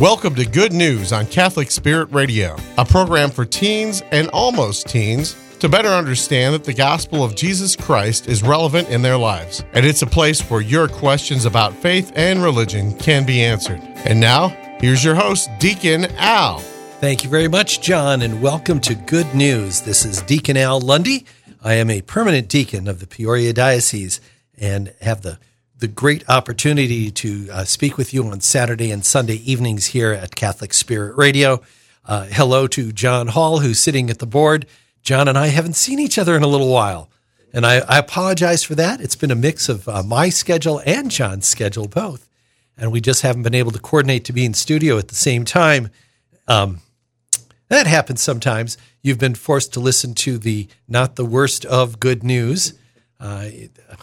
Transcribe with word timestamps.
Welcome 0.00 0.34
to 0.36 0.46
Good 0.46 0.72
News 0.72 1.12
on 1.12 1.26
Catholic 1.26 1.70
Spirit 1.70 2.10
Radio, 2.10 2.56
a 2.78 2.86
program 2.86 3.28
for 3.28 3.44
teens 3.44 4.02
and 4.12 4.30
almost 4.30 4.88
teens 4.88 5.36
to 5.58 5.68
better 5.68 5.90
understand 5.90 6.54
that 6.54 6.64
the 6.64 6.72
gospel 6.72 7.22
of 7.22 7.36
Jesus 7.36 7.76
Christ 7.76 8.26
is 8.26 8.42
relevant 8.42 8.88
in 8.88 9.02
their 9.02 9.18
lives. 9.18 9.62
And 9.74 9.84
it's 9.84 10.00
a 10.00 10.06
place 10.06 10.40
where 10.48 10.62
your 10.62 10.88
questions 10.88 11.44
about 11.44 11.74
faith 11.74 12.12
and 12.14 12.42
religion 12.42 12.96
can 12.96 13.26
be 13.26 13.42
answered. 13.42 13.82
And 14.06 14.18
now, 14.18 14.48
here's 14.80 15.04
your 15.04 15.16
host, 15.16 15.50
Deacon 15.58 16.06
Al. 16.16 16.60
Thank 17.00 17.22
you 17.22 17.28
very 17.28 17.48
much, 17.48 17.82
John, 17.82 18.22
and 18.22 18.40
welcome 18.40 18.80
to 18.80 18.94
Good 18.94 19.34
News. 19.34 19.82
This 19.82 20.06
is 20.06 20.22
Deacon 20.22 20.56
Al 20.56 20.80
Lundy. 20.80 21.26
I 21.62 21.74
am 21.74 21.90
a 21.90 22.00
permanent 22.00 22.48
deacon 22.48 22.88
of 22.88 23.00
the 23.00 23.06
Peoria 23.06 23.52
Diocese 23.52 24.18
and 24.56 24.94
have 25.02 25.20
the 25.20 25.38
the 25.80 25.88
great 25.88 26.28
opportunity 26.28 27.10
to 27.10 27.48
uh, 27.50 27.64
speak 27.64 27.96
with 27.96 28.12
you 28.12 28.26
on 28.26 28.40
Saturday 28.40 28.90
and 28.90 29.04
Sunday 29.04 29.36
evenings 29.36 29.86
here 29.86 30.12
at 30.12 30.36
Catholic 30.36 30.74
Spirit 30.74 31.16
Radio. 31.16 31.62
Uh, 32.04 32.26
hello 32.26 32.66
to 32.66 32.92
John 32.92 33.28
Hall, 33.28 33.60
who's 33.60 33.80
sitting 33.80 34.10
at 34.10 34.18
the 34.18 34.26
board. 34.26 34.66
John 35.02 35.26
and 35.26 35.38
I 35.38 35.46
haven't 35.46 35.76
seen 35.76 35.98
each 35.98 36.18
other 36.18 36.36
in 36.36 36.42
a 36.42 36.46
little 36.46 36.70
while, 36.70 37.08
and 37.54 37.64
I, 37.64 37.78
I 37.78 37.96
apologize 37.96 38.62
for 38.62 38.74
that. 38.74 39.00
It's 39.00 39.16
been 39.16 39.30
a 39.30 39.34
mix 39.36 39.70
of 39.70 39.88
uh, 39.88 40.02
my 40.02 40.28
schedule 40.28 40.82
and 40.84 41.10
John's 41.10 41.46
schedule, 41.46 41.88
both, 41.88 42.28
and 42.76 42.92
we 42.92 43.00
just 43.00 43.22
haven't 43.22 43.42
been 43.42 43.54
able 43.54 43.72
to 43.72 43.78
coordinate 43.78 44.26
to 44.26 44.34
be 44.34 44.44
in 44.44 44.52
studio 44.52 44.98
at 44.98 45.08
the 45.08 45.14
same 45.14 45.46
time. 45.46 45.88
Um, 46.46 46.80
that 47.68 47.86
happens 47.86 48.20
sometimes. 48.20 48.76
You've 49.00 49.18
been 49.18 49.34
forced 49.34 49.72
to 49.72 49.80
listen 49.80 50.12
to 50.16 50.36
the 50.36 50.68
not 50.86 51.16
the 51.16 51.24
worst 51.24 51.64
of 51.64 51.98
good 51.98 52.22
news 52.22 52.74
uh, 53.20 53.48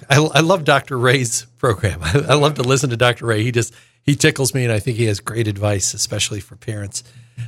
I, 0.10 0.30
I, 0.36 0.40
love 0.42 0.64
Dr. 0.64 0.98
Ray's 0.98 1.46
program. 1.58 2.00
I, 2.04 2.26
I, 2.30 2.34
love 2.36 2.56
to 2.56 2.64
listen 2.64 2.92
to 2.92 2.98
Dr. 2.98 3.26
Ray. 3.26 3.44
He 3.44 3.52
just 3.52 3.74
he 4.04 4.16
tickles 4.16 4.54
me, 4.54 4.64
and 4.64 4.72
I 4.72 4.80
think 4.80 4.98
he 4.98 5.06
has 5.06 5.20
great 5.20 5.48
advice, 5.48 5.94
especially 5.94 6.40
for 6.40 6.56
parents. 6.56 7.04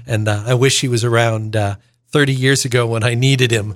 And 0.07 0.27
uh, 0.27 0.43
I 0.47 0.55
wish 0.55 0.81
he 0.81 0.87
was 0.87 1.03
around 1.03 1.55
uh, 1.55 1.75
30 2.09 2.33
years 2.33 2.65
ago 2.65 2.87
when 2.87 3.03
I 3.03 3.13
needed 3.13 3.51
him. 3.51 3.75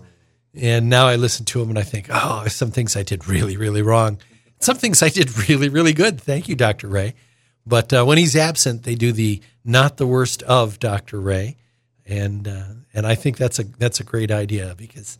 And 0.55 0.89
now 0.89 1.07
I 1.07 1.15
listen 1.15 1.45
to 1.45 1.61
him 1.61 1.69
and 1.69 1.79
I 1.79 1.83
think, 1.83 2.07
oh, 2.11 2.47
some 2.47 2.71
things 2.71 2.95
I 2.95 3.03
did 3.03 3.27
really, 3.27 3.57
really 3.57 3.81
wrong. 3.81 4.19
Some 4.59 4.77
things 4.77 5.01
I 5.01 5.09
did 5.09 5.49
really, 5.49 5.69
really 5.69 5.93
good. 5.93 6.19
Thank 6.19 6.47
you, 6.47 6.55
Dr. 6.55 6.87
Ray. 6.87 7.15
But 7.65 7.93
uh, 7.93 8.03
when 8.05 8.17
he's 8.17 8.35
absent, 8.35 8.83
they 8.83 8.95
do 8.95 9.11
the 9.11 9.41
not 9.63 9.97
the 9.97 10.07
worst 10.07 10.43
of 10.43 10.79
Dr. 10.79 11.19
Ray, 11.21 11.55
and 12.05 12.45
uh, 12.45 12.63
and 12.93 13.07
I 13.07 13.15
think 13.15 13.37
that's 13.37 13.57
a 13.57 13.63
that's 13.63 14.01
a 14.01 14.03
great 14.03 14.31
idea 14.31 14.75
because 14.77 15.17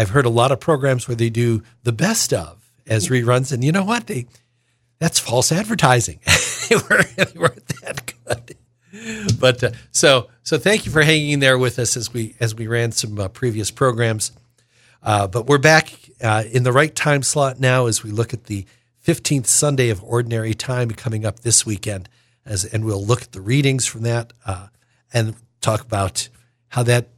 I've 0.00 0.08
heard 0.08 0.24
a 0.24 0.30
lot 0.30 0.50
of 0.50 0.60
programs 0.60 1.06
where 1.06 1.14
they 1.14 1.28
do 1.28 1.62
the 1.82 1.92
best 1.92 2.32
of 2.32 2.72
as 2.86 3.08
reruns, 3.08 3.52
and 3.52 3.62
you 3.62 3.70
know 3.70 3.84
what? 3.84 4.06
They 4.06 4.26
that's 4.98 5.18
false 5.18 5.52
advertising. 5.52 6.20
they, 6.70 6.76
weren't, 6.76 7.16
they 7.16 7.38
weren't 7.38 7.66
that 7.82 8.14
good. 8.24 8.56
But 9.38 9.62
uh, 9.62 9.70
so 9.92 10.30
so 10.42 10.56
thank 10.56 10.86
you 10.86 10.90
for 10.90 11.02
hanging 11.02 11.40
there 11.40 11.58
with 11.58 11.78
us 11.78 11.98
as 11.98 12.14
we 12.14 12.34
as 12.40 12.54
we 12.54 12.66
ran 12.66 12.92
some 12.92 13.18
uh, 13.18 13.28
previous 13.28 13.70
programs. 13.70 14.32
Uh, 15.02 15.26
but 15.26 15.46
we're 15.46 15.58
back 15.58 15.92
uh, 16.22 16.44
in 16.50 16.62
the 16.62 16.72
right 16.72 16.94
time 16.94 17.22
slot 17.22 17.60
now 17.60 17.84
as 17.84 18.02
we 18.02 18.10
look 18.10 18.32
at 18.32 18.44
the 18.44 18.64
15th 19.06 19.46
Sunday 19.46 19.90
of 19.90 20.02
Ordinary 20.02 20.54
Time 20.54 20.92
coming 20.92 21.26
up 21.26 21.40
this 21.40 21.66
weekend, 21.66 22.08
as 22.46 22.64
and 22.64 22.86
we'll 22.86 23.04
look 23.04 23.20
at 23.20 23.32
the 23.32 23.42
readings 23.42 23.84
from 23.84 24.00
that 24.04 24.32
uh, 24.46 24.68
and 25.12 25.34
talk 25.60 25.82
about 25.82 26.30
how 26.68 26.82
that 26.84 27.10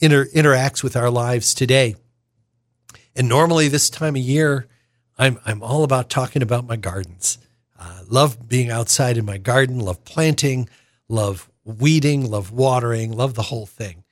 inter- 0.00 0.26
interacts 0.34 0.82
with 0.82 0.96
our 0.96 1.10
lives 1.10 1.52
today. 1.52 1.96
And 3.16 3.28
normally 3.28 3.68
this 3.68 3.90
time 3.90 4.16
of 4.16 4.22
year, 4.22 4.66
I'm, 5.18 5.38
I'm 5.46 5.62
all 5.62 5.84
about 5.84 6.10
talking 6.10 6.42
about 6.42 6.66
my 6.66 6.76
gardens. 6.76 7.38
Uh, 7.78 8.00
love 8.08 8.48
being 8.48 8.70
outside 8.70 9.16
in 9.16 9.24
my 9.24 9.38
garden, 9.38 9.78
love 9.78 10.04
planting, 10.04 10.68
love 11.08 11.50
weeding, 11.64 12.28
love 12.28 12.50
watering, 12.50 13.12
love 13.12 13.34
the 13.34 13.42
whole 13.42 13.66
thing. 13.66 14.04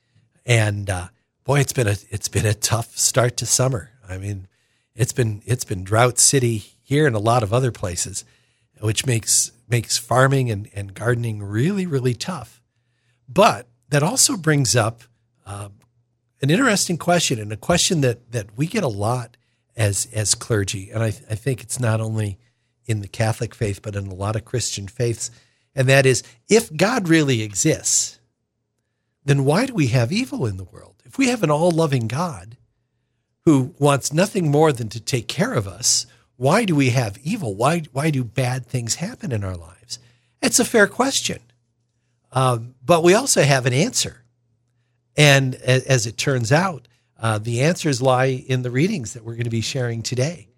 And 0.45 0.89
uh, 0.89 1.07
boy, 1.43 1.59
it's 1.59 1.73
been 1.73 1.87
a 1.87 1.95
it's 2.09 2.27
been 2.27 2.45
a 2.45 2.53
tough 2.53 2.97
start 2.97 3.37
to 3.37 3.45
summer. 3.45 3.91
I 4.07 4.17
mean, 4.17 4.47
it's 4.95 5.13
been 5.13 5.41
it's 5.45 5.65
been 5.65 5.83
drought 5.83 6.19
city 6.19 6.63
here 6.83 7.07
and 7.07 7.15
a 7.15 7.19
lot 7.19 7.43
of 7.43 7.53
other 7.53 7.71
places, 7.71 8.25
which 8.79 9.05
makes 9.05 9.51
makes 9.67 9.97
farming 9.97 10.51
and, 10.51 10.69
and 10.73 10.93
gardening 10.93 11.41
really 11.41 11.85
really 11.85 12.13
tough. 12.13 12.61
But 13.27 13.67
that 13.89 14.03
also 14.03 14.35
brings 14.35 14.75
up 14.75 15.03
uh, 15.45 15.69
an 16.43 16.49
interesting 16.49 16.97
question 16.97 17.39
and 17.39 17.53
a 17.53 17.57
question 17.57 18.01
that 18.01 18.31
that 18.33 18.57
we 18.57 18.67
get 18.67 18.83
a 18.83 18.89
lot 18.89 19.37
as 19.77 20.07
as 20.13 20.35
clergy, 20.35 20.91
and 20.91 21.01
I, 21.01 21.07
I 21.07 21.35
think 21.35 21.63
it's 21.63 21.79
not 21.79 22.01
only 22.01 22.37
in 22.85 22.99
the 22.99 23.07
Catholic 23.07 23.55
faith 23.55 23.81
but 23.81 23.95
in 23.95 24.07
a 24.07 24.13
lot 24.13 24.35
of 24.35 24.43
Christian 24.43 24.89
faiths, 24.89 25.31
and 25.73 25.87
that 25.87 26.05
is 26.05 26.21
if 26.49 26.75
God 26.75 27.07
really 27.07 27.41
exists, 27.41 28.19
then 29.23 29.45
why 29.45 29.65
do 29.65 29.73
we 29.73 29.87
have 29.87 30.11
evil 30.11 30.45
in 30.45 30.57
the 30.57 30.65
world? 30.65 31.01
If 31.05 31.17
we 31.17 31.29
have 31.29 31.43
an 31.43 31.49
all 31.49 31.71
loving 31.71 32.07
God 32.09 32.57
who 33.45 33.73
wants 33.79 34.11
nothing 34.11 34.51
more 34.51 34.73
than 34.73 34.89
to 34.89 34.99
take 34.99 35.29
care 35.29 35.53
of 35.53 35.65
us, 35.65 36.05
why 36.35 36.65
do 36.65 36.75
we 36.75 36.89
have 36.89 37.17
evil? 37.23 37.55
Why 37.55 37.83
why 37.93 38.09
do 38.09 38.25
bad 38.25 38.65
things 38.65 38.95
happen 38.95 39.31
in 39.31 39.45
our 39.45 39.55
lives? 39.55 39.97
It's 40.41 40.59
a 40.59 40.65
fair 40.65 40.87
question, 40.87 41.39
um, 42.33 42.75
but 42.85 43.01
we 43.01 43.13
also 43.13 43.43
have 43.43 43.65
an 43.65 43.71
answer. 43.71 44.22
And 45.15 45.55
as 45.55 46.07
it 46.07 46.17
turns 46.17 46.51
out, 46.51 46.87
uh, 47.19 47.37
the 47.37 47.61
answers 47.61 48.01
lie 48.01 48.25
in 48.25 48.63
the 48.63 48.71
readings 48.71 49.13
that 49.13 49.23
we're 49.23 49.35
going 49.35 49.45
to 49.45 49.49
be 49.49 49.61
sharing 49.61 50.01
today. 50.01 50.49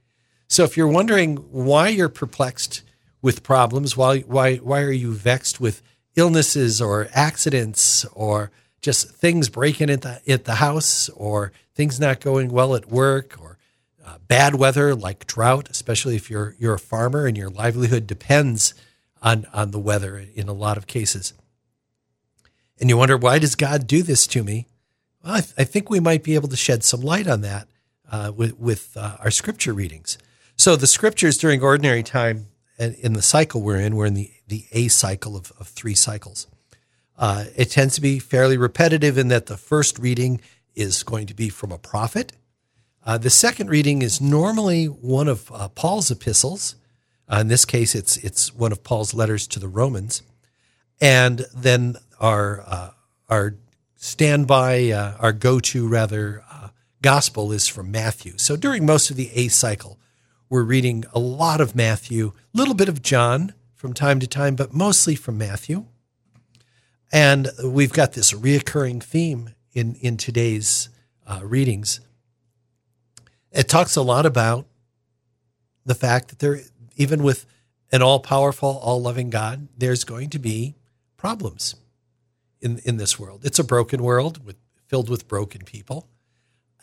So 0.48 0.64
if 0.64 0.78
you're 0.78 0.88
wondering 0.88 1.38
why 1.38 1.90
you're 1.90 2.10
perplexed 2.10 2.82
with 3.22 3.44
problems, 3.44 3.98
why, 3.98 4.20
why, 4.22 4.58
why 4.58 4.82
are 4.82 4.92
you 4.92 5.14
vexed 5.14 5.60
with 5.60 5.82
illnesses 6.16 6.82
or 6.82 7.08
accidents 7.14 8.06
or 8.14 8.52
just 8.82 9.10
things 9.10 9.50
breaking 9.50 9.90
at 9.90 10.02
the, 10.02 10.22
at 10.32 10.46
the 10.46 10.56
house 10.56 11.10
or 11.10 11.52
things 11.74 12.00
not 12.00 12.20
going 12.20 12.50
well 12.50 12.76
at 12.76 12.90
work 12.90 13.36
or 13.42 13.58
uh, 14.06 14.18
bad 14.28 14.56
weather 14.56 14.96
like 14.96 15.28
drought, 15.28 15.70
especially 15.70 16.16
if 16.16 16.30
you're, 16.30 16.56
you're 16.60 16.76
a 16.76 16.80
farmer 16.80 17.26
and 17.26 17.36
your 17.36 17.50
livelihood 17.50 18.08
depends 18.08 18.74
on, 19.22 19.46
on 19.54 19.72
the 19.72 19.80
weather 19.80 20.24
in 20.36 20.48
a 20.48 20.54
lot 20.54 20.78
of 20.78 20.88
cases 20.88 21.34
and 22.80 22.90
you 22.90 22.98
wonder 22.98 23.18
why 23.18 23.40
does 23.40 23.56
God 23.56 23.88
do 23.88 24.04
this 24.04 24.28
to 24.28 24.44
me? 24.44 24.68
Well, 25.24 25.36
I, 25.36 25.42
th- 25.42 25.54
I 25.58 25.64
think 25.64 25.90
we 25.90 26.00
might 26.00 26.24
be 26.24 26.36
able 26.36 26.50
to 26.50 26.58
shed 26.58 26.84
some 26.84 27.02
light 27.02 27.28
on 27.28 27.42
that 27.42 27.68
uh, 28.12 28.32
with, 28.36 28.58
with 28.60 28.96
uh, 28.96 29.18
our 29.20 29.32
scripture 29.32 29.74
readings. 29.74 30.18
So 30.58 30.76
the 30.76 30.88
scriptures 30.88 31.38
during 31.38 31.62
ordinary 31.62 32.04
time 32.04 32.48
in 32.78 33.14
the 33.14 33.22
cycle 33.22 33.62
we're 33.62 33.80
in, 33.80 33.96
we're 33.96 34.06
in 34.06 34.14
the, 34.14 34.32
the 34.48 34.66
A 34.72 34.88
cycle 34.88 35.36
of, 35.36 35.52
of 35.60 35.68
three 35.68 35.96
cycles. 35.96 36.48
Uh, 37.18 37.46
it 37.56 37.72
tends 37.72 37.96
to 37.96 38.02
be 38.02 38.20
fairly 38.20 38.58
repetitive 38.58 39.18
in 39.18 39.30
that 39.30 39.46
the 39.46 39.58
first 39.58 39.98
reading 40.00 40.42
is 40.76 41.04
going 41.04 41.28
to 41.28 41.34
be 41.34 41.50
from 41.50 41.72
a 41.72 41.78
prophet. 41.78 42.34
Uh, 43.06 43.18
the 43.18 43.30
second 43.30 43.70
reading 43.70 44.02
is 44.02 44.20
normally 44.20 44.86
one 44.86 45.28
of 45.28 45.52
uh, 45.54 45.70
Paul's 45.70 46.12
epistles. 46.12 46.76
Uh, 47.32 47.38
in 47.42 47.48
this 47.48 47.64
case, 47.64 47.96
it's 47.96 48.18
it's 48.18 48.54
one 48.54 48.72
of 48.72 48.84
Paul's 48.84 49.14
letters 49.14 49.48
to 49.48 49.60
the 49.60 49.68
Romans, 49.68 50.22
and 51.02 51.46
then 51.54 51.98
our 52.20 52.62
uh, 52.62 52.92
our 53.30 53.56
standby, 53.96 54.90
uh, 54.90 55.18
our 55.20 55.34
go 55.34 55.60
to 55.60 55.88
rather 55.88 56.44
uh, 56.52 56.70
gospel 57.02 57.52
is 57.52 57.68
from 57.68 57.92
Matthew. 57.92 58.38
So 58.38 58.56
during 58.56 58.86
most 58.86 59.10
of 59.10 59.16
the 59.16 59.32
A 59.34 59.48
cycle, 59.48 60.00
we're 60.50 60.64
reading 60.64 61.06
a 61.14 61.20
lot 61.20 61.60
of 61.60 61.76
Matthew, 61.76 62.34
a 62.54 62.58
little 62.58 62.76
bit 62.76 62.90
of 62.90 63.02
John 63.02 63.54
from 63.74 63.94
time 63.94 64.20
to 64.20 64.28
time, 64.28 64.56
but 64.56 64.74
mostly 64.74 65.16
from 65.16 65.38
Matthew. 65.38 65.86
And 67.12 67.50
we've 67.64 67.94
got 67.94 68.14
this 68.14 68.32
reoccurring 68.34 69.04
theme 69.04 69.52
in 69.74 69.96
in 69.96 70.18
today's 70.18 70.90
uh, 71.28 71.42
readings. 71.44 72.00
It 73.52 73.68
talks 73.68 73.96
a 73.96 74.02
lot 74.02 74.26
about 74.26 74.66
the 75.86 75.96
fact 75.96 76.30
that 76.30 76.40
there, 76.40 76.62
even 76.96 77.24
with 77.24 77.46
an 77.92 78.02
all 78.02 78.20
powerful, 78.20 78.80
all 78.82 79.02
loving 79.02 79.30
God, 79.30 79.68
there's 79.78 80.04
going 80.04 80.30
to 80.32 80.40
be 80.40 80.76
problems 81.18 81.76
in 82.62 82.80
in 82.80 82.98
this 82.98 83.20
world. 83.20 83.46
It's 83.46 83.60
a 83.60 83.64
broken 83.64 84.04
world 84.04 84.46
with 84.46 84.58
filled 84.88 85.10
with 85.10 85.28
broken 85.28 85.62
people. 85.62 86.08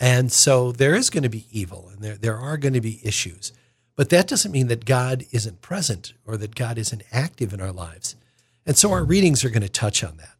And 0.00 0.32
so 0.32 0.72
there 0.72 0.94
is 0.94 1.10
going 1.10 1.22
to 1.22 1.28
be 1.28 1.46
evil 1.50 1.88
and 1.92 2.02
there, 2.02 2.16
there 2.16 2.36
are 2.36 2.56
going 2.56 2.74
to 2.74 2.80
be 2.80 3.00
issues. 3.06 3.52
But 3.94 4.08
that 4.08 4.26
doesn't 4.26 4.50
mean 4.50 4.68
that 4.68 4.84
God 4.84 5.24
isn't 5.30 5.60
present 5.60 6.14
or 6.24 6.36
that 6.38 6.54
God 6.54 6.78
isn't 6.78 7.02
active 7.12 7.52
in 7.52 7.60
our 7.60 7.72
lives. 7.72 8.16
And 8.66 8.76
so 8.76 8.90
our 8.92 9.04
readings 9.04 9.44
are 9.44 9.50
going 9.50 9.62
to 9.62 9.68
touch 9.68 10.02
on 10.02 10.16
that. 10.16 10.36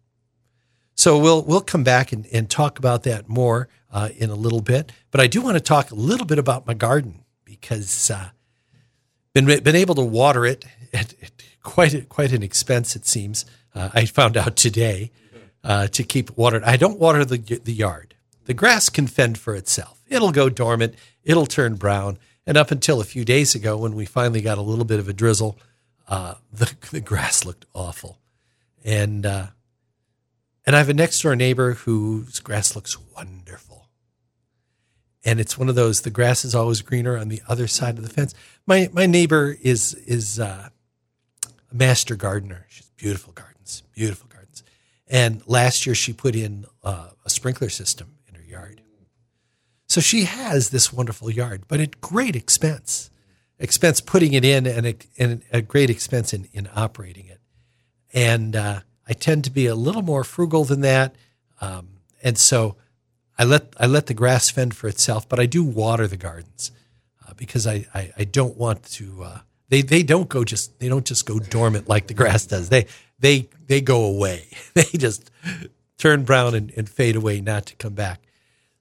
So 0.95 1.19
we'll 1.19 1.43
we'll 1.43 1.61
come 1.61 1.85
back 1.85 2.13
and, 2.13 2.27
and 2.33 2.49
talk 2.49 2.79
about 2.79 3.03
that 3.05 3.29
more 3.29 3.69
uh, 3.91 4.09
in 4.17 4.31
a 4.31 4.35
little 4.35 4.61
bit. 4.61 4.93
But 5.11 5.21
I 5.21 5.27
do 5.27 5.41
want 5.41 5.57
to 5.57 5.61
talk 5.61 5.91
a 5.91 5.95
little 5.95 6.27
bit 6.27 6.39
about 6.39 6.67
my 6.67 6.75
garden 6.75 7.25
because 7.45 8.11
uh, 8.11 8.31
been 9.33 9.47
been 9.47 9.77
able 9.77 9.95
to 9.95 10.03
water 10.03 10.45
it 10.47 10.65
at, 10.93 11.15
at 11.23 11.31
quite 11.63 12.09
quite 12.09 12.33
an 12.33 12.43
expense 12.43 12.97
it 12.97 13.07
seems. 13.07 13.45
Uh, 13.75 13.91
I 13.93 14.05
found 14.07 14.37
out 14.37 14.57
today 14.57 15.11
uh, 15.65 15.87
to 15.89 16.03
keep 16.03 16.37
watered. 16.37 16.63
I 16.65 16.77
don't 16.77 16.99
water 16.99 17.25
the, 17.25 17.39
the 17.39 17.73
yard. 17.73 18.15
The 18.45 18.55
grass 18.55 18.89
can 18.89 19.07
fend 19.07 19.39
for 19.39 19.55
itself. 19.55 20.03
It'll 20.09 20.33
go 20.33 20.49
dormant. 20.49 20.95
It'll 21.25 21.47
turn 21.47 21.77
brown. 21.77 22.19
And 22.47 22.57
up 22.57 22.71
until 22.71 23.01
a 23.01 23.05
few 23.05 23.25
days 23.25 23.55
ago, 23.55 23.77
when 23.77 23.95
we 23.95 24.05
finally 24.05 24.41
got 24.41 24.59
a 24.59 24.63
little 24.63 24.85
bit 24.85 24.99
of 24.99 25.09
a 25.09 25.13
drizzle, 25.13 25.59
uh, 26.09 26.35
the, 26.53 26.75
the 26.91 27.01
grass 27.01 27.45
looked 27.45 27.67
awful. 27.75 28.19
and 28.85 29.25
uh, 29.25 29.47
and 30.65 30.77
I 30.77 30.79
have 30.79 30.89
a 30.89 30.95
next 30.95 31.21
door 31.21 31.35
neighbor 31.35 31.73
whose 31.73 32.39
grass 32.39 32.77
looks 32.77 32.97
wonderful. 33.17 33.89
And 35.25 35.41
it's 35.41 35.59
one 35.59 35.69
of 35.69 35.75
those 35.75 36.03
the 36.03 36.11
grass 36.11 36.45
is 36.45 36.55
always 36.55 36.83
greener 36.83 37.17
on 37.17 37.29
the 37.29 37.43
other 37.49 37.67
side 37.67 37.97
of 37.99 38.05
the 38.05 38.13
fence. 38.13 38.35
My 38.67 38.89
my 38.93 39.07
neighbor 39.07 39.57
is 39.63 39.95
is 39.95 40.39
uh, 40.39 40.69
a 41.71 41.75
master 41.75 42.17
gardener. 42.17 42.67
She's 42.69 42.87
a 42.87 43.01
beautiful 43.01 43.33
gardens, 43.81 43.95
beautiful 43.95 44.29
gardens. 44.29 44.63
And 45.09 45.43
last 45.47 45.87
year 45.87 45.95
she 45.95 46.13
put 46.13 46.35
in 46.35 46.67
uh, 46.83 47.09
a 47.25 47.31
sprinkler 47.31 47.69
system 47.69 48.17
in 48.29 48.35
her 48.35 48.43
yard. 48.43 48.83
So 49.87 50.01
she 50.01 50.25
has 50.25 50.71
this 50.71 50.93
wonderful 50.93 51.31
yard, 51.31 51.65
but 51.69 51.81
at 51.81 52.01
great 52.01 52.35
expense. 52.35 53.11
Expense 53.59 54.01
putting 54.01 54.33
it 54.33 54.45
in 54.45 54.67
and 54.67 54.87
a, 54.87 54.95
and 55.19 55.43
a 55.53 55.63
great 55.63 55.91
expense 55.91 56.33
in, 56.33 56.49
in 56.53 56.69
operating 56.75 57.27
it. 57.27 57.41
And 58.13 58.57
uh, 58.57 58.81
I 59.07 59.13
tend 59.13 59.45
to 59.45 59.51
be 59.51 59.67
a 59.67 59.75
little 59.75 60.03
more 60.03 60.25
frugal 60.25 60.65
than 60.65 60.81
that, 60.81 61.15
um, 61.61 61.89
and 62.23 62.37
so 62.37 62.77
I 63.39 63.45
let 63.45 63.73
I 63.81 63.87
let 63.87 64.07
the 64.07 64.15
grass 64.15 64.51
fend 64.51 64.75
for 64.75 64.89
itself. 64.89 65.27
But 65.29 65.41
I 65.41 65.47
do 65.47 65.65
water 65.65 66.07
the 66.07 66.19
gardens 66.19 66.73
uh, 67.27 67.33
because 67.35 67.67
I, 67.67 67.87
I, 67.95 68.13
I 68.19 68.25
don't 68.25 68.57
want 68.57 68.85
to. 68.95 69.23
Uh, 69.23 69.39
they 69.69 69.81
they 69.81 70.03
don't 70.03 70.29
go 70.29 70.45
just 70.45 70.79
they 70.79 70.89
don't 70.89 71.07
just 71.07 71.25
go 71.25 71.39
dormant 71.39 71.89
like 71.89 72.07
the 72.07 72.15
grass 72.15 72.45
does. 72.45 72.69
They 72.69 72.87
they 73.23 73.49
they 73.67 73.81
go 73.81 74.05
away. 74.05 74.49
They 74.75 74.85
just 74.99 75.31
turn 75.99 76.25
brown 76.25 76.55
and, 76.55 76.73
and 76.77 76.89
fade 76.89 77.17
away, 77.17 77.41
not 77.41 77.67
to 77.67 77.77
come 77.77 77.95
back. 77.95 78.21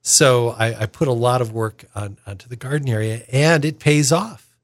So 0.02 0.50
I, 0.50 0.84
I 0.84 0.86
put 0.88 1.08
a 1.08 1.14
lot 1.14 1.42
of 1.42 1.54
work 1.54 1.86
on 1.96 2.18
onto 2.26 2.50
the 2.50 2.56
garden 2.56 2.90
area, 2.90 3.24
and 3.32 3.64
it 3.64 3.80
pays 3.80 4.12
off. 4.12 4.56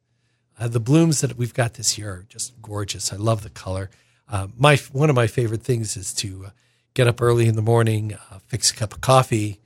Uh, 0.60 0.68
the 0.68 0.80
blooms 0.80 1.22
that 1.22 1.38
we've 1.38 1.54
got 1.54 1.76
this 1.76 1.98
year 1.98 2.12
are 2.12 2.26
just 2.28 2.60
gorgeous. 2.62 3.14
I 3.14 3.18
love 3.18 3.44
the 3.44 3.50
color. 3.50 3.90
Uh, 4.28 4.48
my 4.58 4.78
one 4.92 5.10
of 5.10 5.16
my 5.16 5.28
favorite 5.28 5.64
things 5.64 5.96
is 5.96 6.14
to 6.16 6.48
uh, 6.48 6.50
get 6.94 7.08
up 7.08 7.22
early 7.22 7.48
in 7.48 7.56
the 7.56 7.62
morning, 7.62 8.18
uh, 8.32 8.40
fix 8.48 8.72
a 8.72 8.76
cup 8.76 8.94
of 8.94 9.02
coffee, 9.02 9.60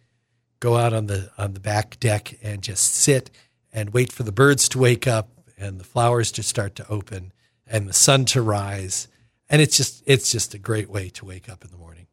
go 0.59 0.75
out 0.77 0.93
on 0.93 1.07
the 1.07 1.31
on 1.37 1.53
the 1.53 1.59
back 1.59 1.99
deck, 1.99 2.37
and 2.43 2.61
just 2.61 2.93
sit 2.93 3.31
and 3.71 3.93
wait 3.93 4.11
for 4.11 4.23
the 4.23 4.33
birds 4.33 4.67
to 4.69 4.79
wake 4.79 5.07
up 5.07 5.29
and 5.57 5.79
the 5.79 5.85
flowers 5.85 6.31
to 6.33 6.43
start 6.43 6.75
to 6.75 6.87
open 6.89 7.31
and 7.65 7.87
the 7.87 7.93
sun 7.93 8.25
to 8.25 8.41
rise. 8.41 9.07
And 9.51 9.61
it's 9.61 9.75
just 9.75 10.01
it's 10.05 10.31
just 10.31 10.53
a 10.53 10.57
great 10.57 10.89
way 10.89 11.09
to 11.09 11.25
wake 11.25 11.49
up 11.49 11.65
in 11.65 11.71
the 11.71 11.77
morning. 11.77 12.07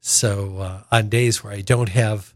So 0.00 0.58
uh, 0.58 0.82
on 0.92 1.08
days 1.08 1.42
where 1.42 1.54
I 1.54 1.62
don't 1.62 1.88
have 1.88 2.34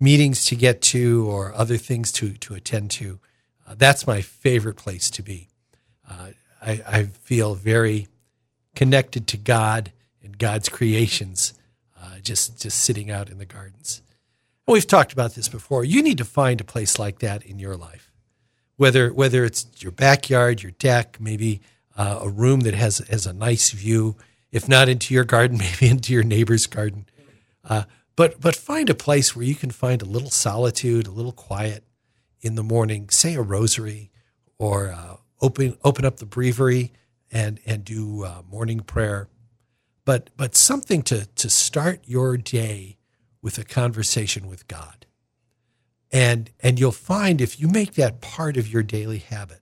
meetings 0.00 0.46
to 0.46 0.56
get 0.56 0.80
to 0.82 1.30
or 1.30 1.52
other 1.52 1.76
things 1.76 2.10
to 2.12 2.32
to 2.32 2.54
attend 2.54 2.90
to, 2.92 3.20
uh, 3.68 3.74
that's 3.76 4.06
my 4.06 4.22
favorite 4.22 4.76
place 4.76 5.10
to 5.10 5.22
be. 5.22 5.48
Uh, 6.10 6.30
I, 6.62 6.82
I 6.86 7.02
feel 7.04 7.54
very 7.54 8.08
connected 8.74 9.26
to 9.28 9.36
God 9.36 9.92
and 10.22 10.38
God's 10.38 10.70
creations, 10.70 11.52
uh, 12.00 12.20
just 12.22 12.62
just 12.62 12.82
sitting 12.82 13.10
out 13.10 13.28
in 13.28 13.36
the 13.36 13.44
gardens. 13.44 14.00
And 14.66 14.72
we've 14.72 14.86
talked 14.86 15.12
about 15.12 15.34
this 15.34 15.50
before. 15.50 15.84
You 15.84 16.02
need 16.02 16.16
to 16.18 16.24
find 16.24 16.58
a 16.58 16.64
place 16.64 16.98
like 16.98 17.18
that 17.18 17.44
in 17.44 17.58
your 17.58 17.76
life, 17.76 18.10
whether 18.76 19.12
whether 19.12 19.44
it's 19.44 19.66
your 19.78 19.92
backyard, 19.92 20.62
your 20.62 20.72
deck, 20.72 21.18
maybe 21.20 21.60
uh, 21.96 22.20
a 22.22 22.28
room 22.28 22.60
that 22.60 22.74
has 22.74 22.98
has 23.10 23.26
a 23.26 23.32
nice 23.32 23.70
view. 23.70 24.16
If 24.50 24.68
not 24.68 24.88
into 24.88 25.14
your 25.14 25.24
garden, 25.24 25.58
maybe 25.80 25.88
into 25.88 26.12
your 26.12 26.22
neighbor's 26.22 26.66
garden. 26.66 27.06
Uh, 27.62 27.84
but 28.16 28.40
but 28.40 28.56
find 28.56 28.90
a 28.90 28.94
place 28.94 29.34
where 29.34 29.44
you 29.44 29.54
can 29.54 29.70
find 29.70 30.02
a 30.02 30.06
little 30.06 30.30
solitude, 30.30 31.06
a 31.06 31.12
little 31.12 31.32
quiet 31.32 31.84
in 32.40 32.54
the 32.54 32.62
morning. 32.62 33.08
Say 33.10 33.34
a 33.34 33.42
rosary, 33.42 34.10
or 34.58 34.90
uh, 34.90 35.16
open 35.40 35.76
open 35.82 36.04
up 36.04 36.18
the 36.18 36.26
breviary 36.26 36.92
and 37.32 37.58
and 37.66 37.84
do 37.84 38.24
uh, 38.24 38.42
morning 38.48 38.80
prayer, 38.80 39.28
but 40.04 40.30
but 40.36 40.54
something 40.54 41.02
to 41.02 41.26
to 41.26 41.50
start 41.50 42.00
your 42.04 42.36
day 42.36 42.98
with 43.42 43.58
a 43.58 43.64
conversation 43.64 44.46
with 44.46 44.68
God, 44.68 45.06
and 46.12 46.50
and 46.60 46.78
you'll 46.78 46.92
find 46.92 47.40
if 47.40 47.58
you 47.58 47.66
make 47.66 47.94
that 47.94 48.20
part 48.20 48.56
of 48.56 48.72
your 48.72 48.82
daily 48.84 49.18
habit, 49.18 49.60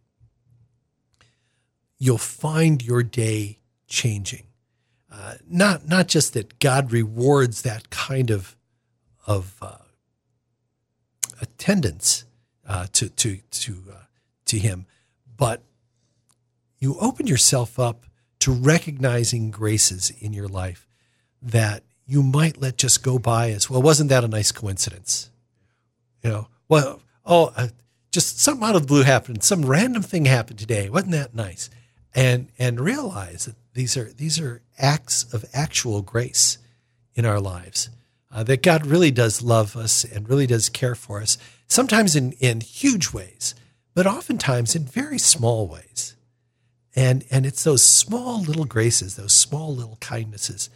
you'll 2.03 2.19
find 2.19 2.83
your 2.83 3.05
day 3.05 3.61
changing. 3.87 4.43
Uh, 5.11 5.35
not 5.49 5.87
not 5.87 6.09
just 6.09 6.35
that 6.35 6.59
God 6.59 6.91
rewards 6.91 7.63
that 7.63 7.91
kind 7.91 8.29
of 8.29 8.57
of 9.25 9.55
uh, 9.63 9.77
attendance 11.41 12.25
uh, 12.67 12.89
to 12.95 13.09
to 13.11 13.37
to 13.37 13.85
uh, 13.93 14.05
to 14.47 14.59
Him, 14.59 14.87
but 15.37 15.63
you 16.81 16.97
open 16.99 17.29
yourself 17.29 17.79
up 17.79 18.05
to 18.41 18.51
recognizing 18.51 19.53
graces 19.53 20.11
in 20.19 20.33
your 20.33 20.49
life 20.49 20.89
that 21.41 21.85
you 22.05 22.25
might 22.25 22.61
let 22.61 22.79
just 22.79 23.05
go 23.05 23.17
by 23.21 23.51
as 23.51 23.71
well. 23.71 23.81
Wasn't 23.81 24.09
that 24.09 24.25
a 24.25 24.29
nice 24.29 24.51
coincidence? 24.51 25.31
You 26.25 26.31
know, 26.31 26.49
well, 26.69 27.01
oh, 27.25 27.53
uh, 27.57 27.69
just 28.11 28.41
something 28.41 28.69
out 28.69 28.75
of 28.75 28.83
the 28.83 28.89
blue 28.89 29.03
happened. 29.05 29.45
Some 29.45 29.65
random 29.65 30.03
thing 30.03 30.25
happened 30.25 30.59
today. 30.59 30.89
Wasn't 30.89 31.13
that 31.13 31.35
nice? 31.35 31.71
And 32.15 32.49
and 32.59 32.79
realize 32.79 33.47
that 33.47 33.57
these 33.73 33.97
are 33.97 34.13
these 34.13 34.39
are 34.39 34.63
acts 34.79 35.33
of 35.33 35.45
actual 35.55 36.03
grace 36.03 36.59
in 37.15 37.25
our 37.25 37.41
lives. 37.41 37.89
Uh, 38.31 38.43
that 38.45 38.63
God 38.63 38.87
really 38.87 39.11
does 39.11 39.43
love 39.43 39.77
us 39.77 40.05
and 40.05 40.29
really 40.29 40.47
does 40.47 40.69
care 40.69 40.95
for 40.95 41.21
us. 41.21 41.39
Sometimes 41.69 42.15
in 42.15 42.33
in 42.33 42.61
huge 42.61 43.13
ways, 43.13 43.55
but 43.95 44.07
oftentimes 44.07 44.75
in 44.75 44.85
very 44.85 45.19
small 45.19 45.67
ways. 45.67 46.17
And, 46.95 47.25
and 47.31 47.47
it's 47.47 47.65
those 47.65 47.83
small 47.83 48.43
little 48.43 48.65
graces, 48.65 49.17
those 49.17 49.33
small 49.33 49.75
little 49.75 49.97
kindnesses 50.01 50.69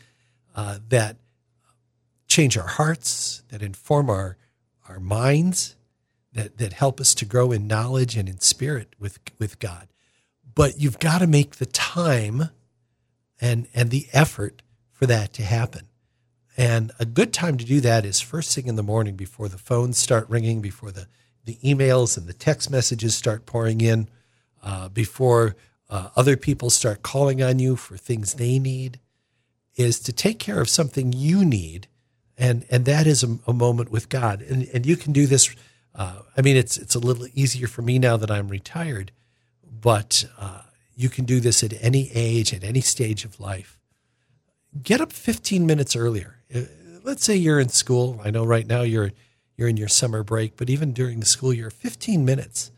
uh, 0.54 0.78
that 0.88 1.16
change 2.26 2.56
our 2.56 2.66
hearts, 2.66 3.42
that 3.50 3.62
inform 3.62 4.08
our, 4.08 4.36
our 4.88 4.98
minds, 4.98 5.76
that, 6.32 6.58
that 6.58 6.72
help 6.72 7.00
us 7.00 7.14
to 7.14 7.24
grow 7.24 7.52
in 7.52 7.66
knowledge 7.66 8.16
and 8.16 8.28
in 8.28 8.40
spirit 8.40 8.94
with, 8.98 9.18
with 9.38 9.58
God. 9.58 9.88
But 10.56 10.80
you've 10.80 10.98
got 10.98 11.18
to 11.18 11.28
make 11.28 11.56
the 11.56 11.66
time 11.66 12.50
and, 13.40 13.68
and 13.72 13.90
the 13.90 14.08
effort 14.12 14.62
for 14.90 15.06
that 15.06 15.32
to 15.34 15.44
happen. 15.44 15.86
And 16.56 16.90
a 16.98 17.04
good 17.04 17.32
time 17.32 17.58
to 17.58 17.64
do 17.64 17.80
that 17.82 18.04
is 18.04 18.20
first 18.20 18.54
thing 18.54 18.66
in 18.66 18.74
the 18.74 18.82
morning 18.82 19.14
before 19.14 19.48
the 19.48 19.58
phones 19.58 19.98
start 19.98 20.28
ringing, 20.28 20.60
before 20.60 20.90
the, 20.90 21.06
the 21.44 21.58
emails 21.62 22.16
and 22.16 22.26
the 22.26 22.32
text 22.32 22.70
messages 22.70 23.14
start 23.14 23.46
pouring 23.46 23.80
in, 23.80 24.08
uh, 24.62 24.88
before 24.88 25.54
uh, 25.88 26.08
other 26.16 26.36
people 26.36 26.70
start 26.70 27.02
calling 27.02 27.42
on 27.42 27.58
you 27.58 27.76
for 27.76 27.96
things 27.96 28.34
they 28.34 28.58
need, 28.58 28.98
is 29.76 30.00
to 30.00 30.12
take 30.12 30.38
care 30.38 30.60
of 30.60 30.70
something 30.70 31.12
you 31.12 31.44
need, 31.44 31.86
and 32.38 32.64
and 32.70 32.86
that 32.86 33.06
is 33.06 33.22
a, 33.22 33.38
a 33.46 33.52
moment 33.52 33.90
with 33.90 34.08
God, 34.08 34.40
and 34.42 34.66
and 34.72 34.86
you 34.86 34.96
can 34.96 35.12
do 35.12 35.26
this. 35.26 35.54
Uh, 35.94 36.20
I 36.36 36.40
mean, 36.42 36.56
it's 36.56 36.78
it's 36.78 36.94
a 36.94 36.98
little 36.98 37.26
easier 37.34 37.66
for 37.66 37.82
me 37.82 37.98
now 37.98 38.16
that 38.16 38.30
I'm 38.30 38.48
retired, 38.48 39.12
but 39.80 40.24
uh, 40.38 40.62
you 40.94 41.08
can 41.08 41.24
do 41.24 41.40
this 41.40 41.62
at 41.62 41.74
any 41.80 42.10
age, 42.12 42.54
at 42.54 42.64
any 42.64 42.80
stage 42.80 43.24
of 43.24 43.40
life. 43.40 43.78
Get 44.82 45.00
up 45.00 45.12
15 45.12 45.66
minutes 45.66 45.96
earlier. 45.96 46.38
Uh, 46.54 46.62
let's 47.02 47.24
say 47.24 47.36
you're 47.36 47.60
in 47.60 47.68
school. 47.68 48.20
I 48.24 48.30
know 48.30 48.44
right 48.44 48.66
now 48.66 48.82
you're 48.82 49.12
you're 49.56 49.68
in 49.68 49.78
your 49.78 49.88
summer 49.88 50.22
break, 50.22 50.56
but 50.56 50.68
even 50.68 50.92
during 50.92 51.18
the 51.18 51.26
school 51.26 51.52
year, 51.52 51.70
15 51.70 52.26
minutes. 52.26 52.70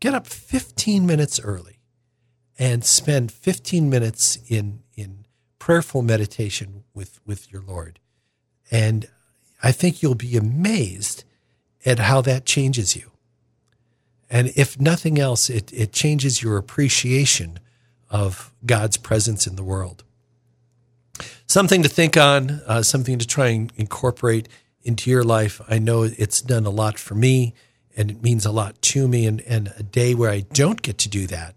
Get 0.00 0.14
up 0.14 0.26
15 0.26 1.06
minutes 1.06 1.38
early 1.38 1.78
and 2.58 2.84
spend 2.84 3.32
15 3.32 3.88
minutes 3.88 4.38
in 4.48 4.80
in 4.96 5.26
prayerful 5.58 6.02
meditation 6.02 6.84
with 6.92 7.20
with 7.24 7.52
your 7.52 7.62
Lord. 7.62 8.00
And 8.70 9.08
I 9.62 9.72
think 9.72 10.02
you'll 10.02 10.14
be 10.14 10.36
amazed 10.36 11.24
at 11.86 11.98
how 11.98 12.20
that 12.22 12.44
changes 12.44 12.96
you. 12.96 13.12
And 14.34 14.50
if 14.56 14.80
nothing 14.80 15.20
else, 15.20 15.48
it, 15.48 15.72
it 15.72 15.92
changes 15.92 16.42
your 16.42 16.56
appreciation 16.56 17.60
of 18.10 18.52
God's 18.66 18.96
presence 18.96 19.46
in 19.46 19.54
the 19.54 19.62
world. 19.62 20.02
Something 21.46 21.84
to 21.84 21.88
think 21.88 22.16
on, 22.16 22.60
uh, 22.66 22.82
something 22.82 23.20
to 23.20 23.26
try 23.28 23.50
and 23.50 23.72
incorporate 23.76 24.48
into 24.82 25.08
your 25.08 25.22
life. 25.22 25.60
I 25.68 25.78
know 25.78 26.02
it's 26.02 26.40
done 26.40 26.66
a 26.66 26.70
lot 26.70 26.98
for 26.98 27.14
me 27.14 27.54
and 27.96 28.10
it 28.10 28.24
means 28.24 28.44
a 28.44 28.50
lot 28.50 28.82
to 28.82 29.06
me. 29.06 29.24
And, 29.24 29.40
and 29.42 29.72
a 29.78 29.84
day 29.84 30.16
where 30.16 30.32
I 30.32 30.40
don't 30.40 30.82
get 30.82 30.98
to 30.98 31.08
do 31.08 31.28
that, 31.28 31.54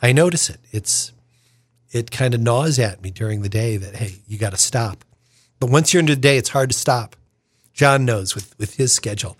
I 0.00 0.12
notice 0.12 0.48
it. 0.48 0.60
It's 0.72 1.12
it 1.92 2.10
kind 2.10 2.32
of 2.32 2.40
gnaws 2.40 2.78
at 2.78 3.02
me 3.02 3.10
during 3.10 3.42
the 3.42 3.50
day 3.50 3.76
that 3.76 3.96
hey, 3.96 4.22
you 4.26 4.38
got 4.38 4.52
to 4.52 4.56
stop. 4.56 5.04
But 5.60 5.68
once 5.68 5.92
you're 5.92 6.00
into 6.00 6.14
the 6.14 6.20
day, 6.22 6.38
it's 6.38 6.48
hard 6.48 6.70
to 6.70 6.78
stop. 6.78 7.14
John 7.74 8.06
knows 8.06 8.34
with 8.34 8.58
with 8.58 8.76
his 8.76 8.94
schedule, 8.94 9.36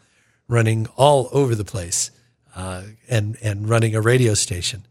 running 0.47 0.89
all 0.95 1.31
over 1.33 1.55
the 1.55 1.65
place, 1.65 2.11
uh, 2.55 2.83
and 3.09 3.37
and 3.43 3.69
running 3.69 3.95
a 3.95 4.01
radio 4.01 4.35
station, 4.35 4.87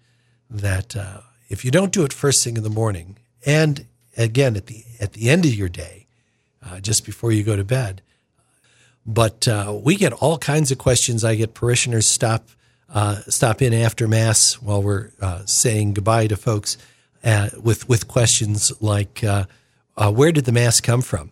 that 0.49 0.95
uh, 0.95 1.21
if 1.49 1.63
you 1.63 1.71
don't 1.71 1.91
do 1.91 2.03
it 2.03 2.13
first 2.13 2.43
thing 2.43 2.57
in 2.57 2.63
the 2.63 2.69
morning, 2.69 3.17
and 3.45 3.85
again 4.17 4.55
at 4.55 4.67
the 4.67 4.83
at 4.99 5.13
the 5.13 5.29
end 5.29 5.45
of 5.45 5.53
your 5.53 5.69
day, 5.69 6.07
uh, 6.65 6.79
just 6.79 7.05
before 7.05 7.31
you 7.31 7.43
go 7.43 7.55
to 7.55 7.63
bed. 7.63 8.01
But 9.05 9.47
uh, 9.47 9.77
we 9.83 9.95
get 9.95 10.13
all 10.13 10.37
kinds 10.37 10.71
of 10.71 10.77
questions. 10.77 11.23
I 11.23 11.35
get 11.35 11.53
parishioners 11.53 12.07
stop 12.07 12.49
uh, 12.93 13.21
stop 13.27 13.61
in 13.61 13.73
after 13.73 14.07
Mass 14.07 14.61
while 14.61 14.81
we're 14.81 15.11
saying 15.45 15.93
goodbye 15.93 16.27
to 16.27 16.37
folks 16.37 16.77
with 17.61 17.87
with 17.87 18.07
questions 18.07 18.71
like, 18.81 19.23
"Where 19.97 20.31
did 20.31 20.45
the 20.45 20.51
mass 20.51 20.81
come 20.81 21.01
from?" 21.01 21.31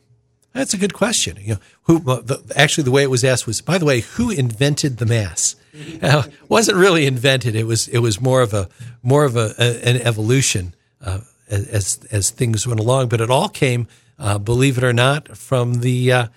That's 0.54 0.74
a 0.74 0.78
good 0.78 0.94
question. 0.94 1.38
You 1.40 1.54
know, 1.56 1.60
who 1.84 2.24
actually 2.56 2.84
the 2.84 2.92
way 2.92 3.04
it 3.04 3.10
was 3.10 3.24
asked 3.24 3.48
was, 3.48 3.62
by 3.62 3.78
the 3.78 3.86
way, 3.86 4.02
who 4.02 4.30
invented 4.30 4.98
the 4.98 5.06
mass? 5.06 5.56
Uh, 6.02 6.24
wasn't 6.50 6.78
really 6.78 7.06
invented. 7.06 7.56
It 7.56 7.66
was 7.66 7.88
it 7.88 8.00
was 8.00 8.20
more 8.20 8.42
of 8.42 8.54
a 8.54 8.68
more 9.02 9.24
of 9.24 9.36
a, 9.36 9.54
a 9.58 9.88
an 9.88 10.02
evolution 10.02 10.76
uh, 11.00 11.20
as 11.50 12.00
as 12.12 12.30
things 12.30 12.68
went 12.68 12.80
along. 12.80 13.08
But 13.08 13.22
it 13.22 13.30
all 13.30 13.50
came, 13.50 13.88
uh, 14.20 14.38
believe 14.38 14.78
it 14.78 14.84
or 14.84 14.94
not, 14.94 15.38
from 15.38 15.76
the 15.76 16.12
uh, 16.12 16.28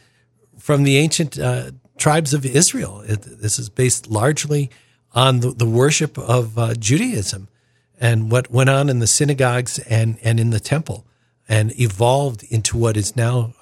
from 0.59 0.85
the 0.85 0.99
ancient 0.99 1.38
uh, 1.38 1.73
tribes 1.97 2.35
of 2.35 2.45
Israel. 2.45 3.00
It, 3.00 3.23
this 3.23 3.59
is 3.59 3.69
based 3.69 4.09
largely 4.09 4.71
on 5.14 5.41
the, 5.41 5.50
the 5.50 5.69
worship 5.69 6.19
of 6.19 6.59
uh, 6.59 6.75
Judaism 6.75 7.49
and 7.99 8.31
what 8.31 8.50
went 8.50 8.71
on 8.71 8.88
in 8.88 8.99
the 8.99 9.07
synagogues 9.07 9.79
and 9.81 10.19
and 10.23 10.38
in 10.38 10.50
the 10.50 10.61
temple, 10.61 11.07
and 11.49 11.79
evolved 11.81 12.45
into 12.45 12.76
what 12.76 12.97
is 12.97 13.17
now 13.17 13.55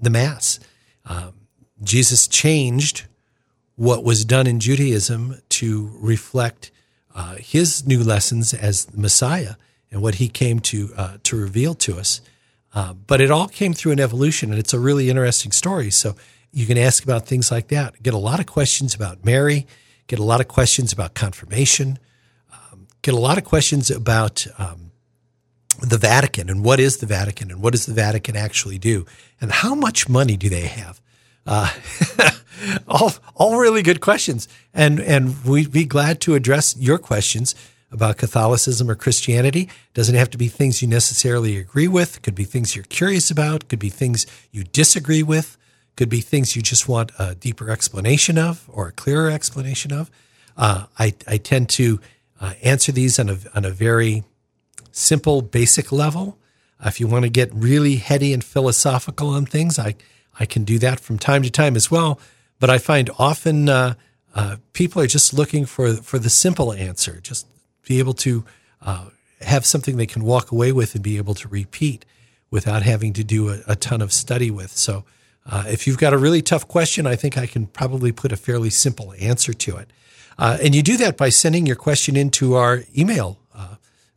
the 0.00 0.10
Mass. 0.10 0.60
Um, 1.06 1.34
Jesus 1.82 2.26
changed 2.26 3.06
what 3.78 4.02
was 4.02 4.24
done 4.24 4.48
in 4.48 4.58
Judaism 4.58 5.40
to 5.48 5.90
reflect 5.94 6.72
uh, 7.14 7.36
his 7.36 7.86
new 7.86 8.02
lessons 8.02 8.52
as 8.52 8.86
the 8.86 8.98
Messiah 8.98 9.54
and 9.92 10.02
what 10.02 10.16
he 10.16 10.28
came 10.28 10.58
to 10.58 10.90
uh, 10.96 11.18
to 11.22 11.36
reveal 11.36 11.74
to 11.74 11.96
us. 11.96 12.20
Uh, 12.74 12.92
but 12.92 13.20
it 13.20 13.30
all 13.30 13.46
came 13.46 13.72
through 13.72 13.92
an 13.92 14.00
evolution, 14.00 14.50
and 14.50 14.58
it's 14.58 14.74
a 14.74 14.80
really 14.80 15.08
interesting 15.08 15.52
story. 15.52 15.90
So 15.90 16.16
you 16.52 16.66
can 16.66 16.76
ask 16.76 17.04
about 17.04 17.26
things 17.26 17.52
like 17.52 17.68
that. 17.68 18.02
Get 18.02 18.14
a 18.14 18.18
lot 18.18 18.40
of 18.40 18.46
questions 18.46 18.96
about 18.96 19.24
Mary. 19.24 19.64
Get 20.08 20.18
a 20.18 20.24
lot 20.24 20.40
of 20.40 20.48
questions 20.48 20.92
about 20.92 21.14
confirmation. 21.14 22.00
Um, 22.52 22.88
get 23.02 23.14
a 23.14 23.18
lot 23.18 23.38
of 23.38 23.44
questions 23.44 23.92
about 23.92 24.44
um, 24.58 24.90
the 25.80 25.98
Vatican 25.98 26.50
and 26.50 26.64
what 26.64 26.80
is 26.80 26.96
the 26.96 27.06
Vatican 27.06 27.52
and 27.52 27.62
what 27.62 27.72
does 27.72 27.86
the 27.86 27.94
Vatican 27.94 28.34
actually 28.34 28.78
do 28.78 29.06
and 29.40 29.52
how 29.52 29.76
much 29.76 30.08
money 30.08 30.36
do 30.36 30.48
they 30.48 30.66
have? 30.66 31.00
Uh, 31.48 31.72
all, 32.88 33.12
all 33.34 33.58
really 33.58 33.82
good 33.82 34.02
questions. 34.02 34.46
And, 34.74 35.00
and 35.00 35.42
we'd 35.44 35.72
be 35.72 35.86
glad 35.86 36.20
to 36.22 36.34
address 36.34 36.76
your 36.76 36.98
questions 36.98 37.54
about 37.90 38.18
Catholicism 38.18 38.90
or 38.90 38.94
Christianity. 38.94 39.70
Doesn't 39.94 40.14
have 40.14 40.28
to 40.30 40.38
be 40.38 40.48
things 40.48 40.82
you 40.82 40.88
necessarily 40.88 41.56
agree 41.56 41.88
with. 41.88 42.20
Could 42.20 42.34
be 42.34 42.44
things 42.44 42.76
you're 42.76 42.84
curious 42.84 43.30
about. 43.30 43.68
Could 43.68 43.78
be 43.78 43.88
things 43.88 44.26
you 44.52 44.64
disagree 44.64 45.22
with. 45.22 45.56
Could 45.96 46.10
be 46.10 46.20
things 46.20 46.54
you 46.54 46.60
just 46.60 46.86
want 46.86 47.12
a 47.18 47.34
deeper 47.34 47.70
explanation 47.70 48.36
of 48.36 48.68
or 48.68 48.88
a 48.88 48.92
clearer 48.92 49.30
explanation 49.30 49.90
of. 49.90 50.10
Uh, 50.54 50.84
I, 50.98 51.14
I 51.26 51.38
tend 51.38 51.70
to 51.70 51.98
uh, 52.40 52.52
answer 52.62 52.92
these 52.92 53.18
on 53.18 53.30
a, 53.30 53.38
on 53.54 53.64
a 53.64 53.70
very 53.70 54.22
simple, 54.92 55.40
basic 55.40 55.90
level. 55.90 56.36
If 56.84 57.00
you 57.00 57.06
want 57.06 57.24
to 57.24 57.30
get 57.30 57.52
really 57.54 57.96
heady 57.96 58.34
and 58.34 58.44
philosophical 58.44 59.30
on 59.30 59.46
things, 59.46 59.78
I, 59.78 59.94
I 60.38 60.46
can 60.46 60.64
do 60.64 60.78
that 60.78 61.00
from 61.00 61.18
time 61.18 61.42
to 61.42 61.50
time 61.50 61.76
as 61.76 61.90
well. 61.90 62.20
But 62.60 62.70
I 62.70 62.78
find 62.78 63.10
often 63.18 63.68
uh, 63.68 63.94
uh, 64.34 64.56
people 64.72 65.02
are 65.02 65.06
just 65.06 65.32
looking 65.32 65.66
for, 65.66 65.94
for 65.94 66.18
the 66.18 66.30
simple 66.30 66.72
answer, 66.72 67.20
just 67.20 67.46
be 67.86 67.98
able 67.98 68.14
to 68.14 68.44
uh, 68.82 69.06
have 69.40 69.64
something 69.64 69.96
they 69.96 70.06
can 70.06 70.24
walk 70.24 70.50
away 70.50 70.72
with 70.72 70.94
and 70.94 71.02
be 71.02 71.16
able 71.16 71.34
to 71.34 71.48
repeat 71.48 72.04
without 72.50 72.82
having 72.82 73.12
to 73.12 73.24
do 73.24 73.50
a, 73.50 73.60
a 73.68 73.76
ton 73.76 74.00
of 74.00 74.12
study 74.12 74.50
with. 74.50 74.72
So 74.72 75.04
uh, 75.46 75.64
if 75.68 75.86
you've 75.86 75.98
got 75.98 76.12
a 76.12 76.18
really 76.18 76.42
tough 76.42 76.66
question, 76.66 77.06
I 77.06 77.16
think 77.16 77.38
I 77.38 77.46
can 77.46 77.66
probably 77.66 78.12
put 78.12 78.32
a 78.32 78.36
fairly 78.36 78.70
simple 78.70 79.14
answer 79.20 79.52
to 79.52 79.76
it. 79.76 79.90
Uh, 80.36 80.58
and 80.62 80.74
you 80.74 80.82
do 80.82 80.96
that 80.98 81.16
by 81.16 81.28
sending 81.28 81.66
your 81.66 81.76
question 81.76 82.16
into 82.16 82.54
our 82.54 82.82
email 82.96 83.38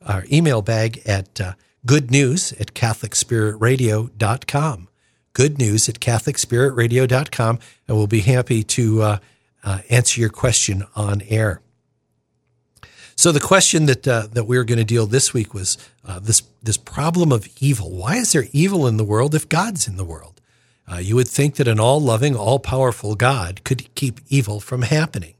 our 0.05 0.25
email 0.31 0.61
bag 0.61 1.01
at 1.05 1.41
uh, 1.41 1.53
good 1.85 2.11
news 2.11 2.51
at 2.53 2.73
catholicspiritradio.com. 2.73 4.87
Good 5.33 5.57
news 5.57 5.87
at 5.87 5.99
catholicspiritradio.com, 5.99 7.59
and 7.87 7.97
we'll 7.97 8.07
be 8.07 8.21
happy 8.21 8.63
to 8.63 9.01
uh, 9.01 9.17
uh, 9.63 9.79
answer 9.89 10.19
your 10.19 10.29
question 10.29 10.83
on 10.95 11.21
air. 11.23 11.61
So 13.15 13.31
the 13.31 13.39
question 13.39 13.85
that 13.85 14.07
uh, 14.07 14.27
that 14.31 14.45
we 14.45 14.57
are 14.57 14.63
going 14.63 14.79
to 14.79 14.83
deal 14.83 15.05
this 15.05 15.33
week 15.33 15.53
was 15.53 15.77
uh, 16.03 16.19
this 16.19 16.41
this 16.63 16.77
problem 16.77 17.31
of 17.31 17.47
evil. 17.59 17.91
Why 17.91 18.15
is 18.15 18.31
there 18.31 18.47
evil 18.51 18.87
in 18.87 18.97
the 18.97 19.03
world 19.03 19.35
if 19.35 19.47
God's 19.47 19.87
in 19.87 19.95
the 19.95 20.03
world? 20.03 20.41
Uh, 20.91 20.97
you 20.97 21.15
would 21.15 21.27
think 21.27 21.55
that 21.55 21.67
an 21.67 21.79
all 21.79 22.01
loving, 22.01 22.35
all 22.35 22.59
powerful 22.59 23.15
God 23.15 23.63
could 23.63 23.93
keep 23.95 24.19
evil 24.27 24.59
from 24.59 24.81
happening, 24.81 25.35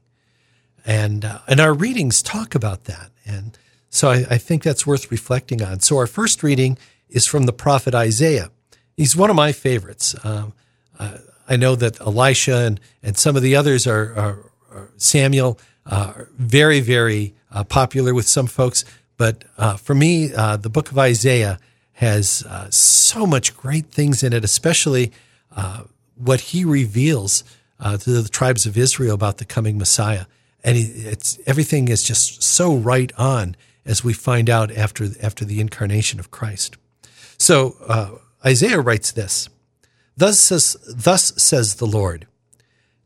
and 0.86 1.24
uh, 1.24 1.40
and 1.48 1.60
our 1.60 1.74
readings 1.74 2.22
talk 2.22 2.54
about 2.54 2.84
that. 2.84 3.10
And 3.26 3.58
so 3.90 4.10
I, 4.10 4.26
I 4.30 4.38
think 4.38 4.62
that's 4.62 4.86
worth 4.86 5.10
reflecting 5.10 5.60
on. 5.60 5.80
So 5.80 5.98
our 5.98 6.06
first 6.06 6.42
reading 6.42 6.78
is 7.08 7.26
from 7.26 7.46
the 7.46 7.52
prophet 7.52 7.94
Isaiah. 7.94 8.50
He's 8.96 9.16
one 9.16 9.30
of 9.30 9.36
my 9.36 9.52
favorites. 9.52 10.14
Um, 10.24 10.52
uh, 10.98 11.18
I 11.48 11.56
know 11.56 11.74
that 11.76 12.00
Elisha 12.00 12.56
and, 12.56 12.80
and 13.02 13.16
some 13.16 13.36
of 13.36 13.42
the 13.42 13.56
others 13.56 13.86
are, 13.86 14.14
are, 14.14 14.50
are 14.70 14.90
Samuel, 14.96 15.58
uh, 15.86 16.12
are 16.16 16.28
very, 16.38 16.80
very 16.80 17.34
uh, 17.50 17.64
popular 17.64 18.14
with 18.14 18.28
some 18.28 18.46
folks. 18.46 18.84
But 19.16 19.44
uh, 19.58 19.76
for 19.76 19.94
me, 19.94 20.32
uh, 20.34 20.56
the 20.56 20.70
book 20.70 20.90
of 20.90 20.98
Isaiah 20.98 21.58
has 21.94 22.44
uh, 22.48 22.70
so 22.70 23.26
much 23.26 23.56
great 23.56 23.86
things 23.86 24.22
in 24.22 24.32
it, 24.32 24.44
especially 24.44 25.12
what 26.16 26.40
he 26.40 26.64
reveals 26.64 27.44
to 27.80 28.22
the 28.22 28.28
tribes 28.28 28.64
of 28.64 28.78
Israel 28.78 29.14
about 29.14 29.38
the 29.38 29.44
coming 29.44 29.76
Messiah. 29.78 30.24
And 30.64 30.76
it's 30.78 31.38
everything 31.46 31.88
is 31.88 32.02
just 32.02 32.42
so 32.42 32.74
right 32.74 33.12
on 33.18 33.56
as 33.84 34.02
we 34.02 34.12
find 34.12 34.48
out 34.48 34.70
after, 34.72 35.08
after 35.22 35.44
the 35.44 35.60
incarnation 35.60 36.18
of 36.20 36.30
Christ. 36.30 36.76
So 37.38 38.20
Isaiah 38.44 38.80
writes 38.80 39.12
this 39.12 39.48
thus 40.16 40.38
says, 40.38 40.76
thus 40.88 41.32
says 41.42 41.76
the 41.76 41.86
Lord, 41.86 42.26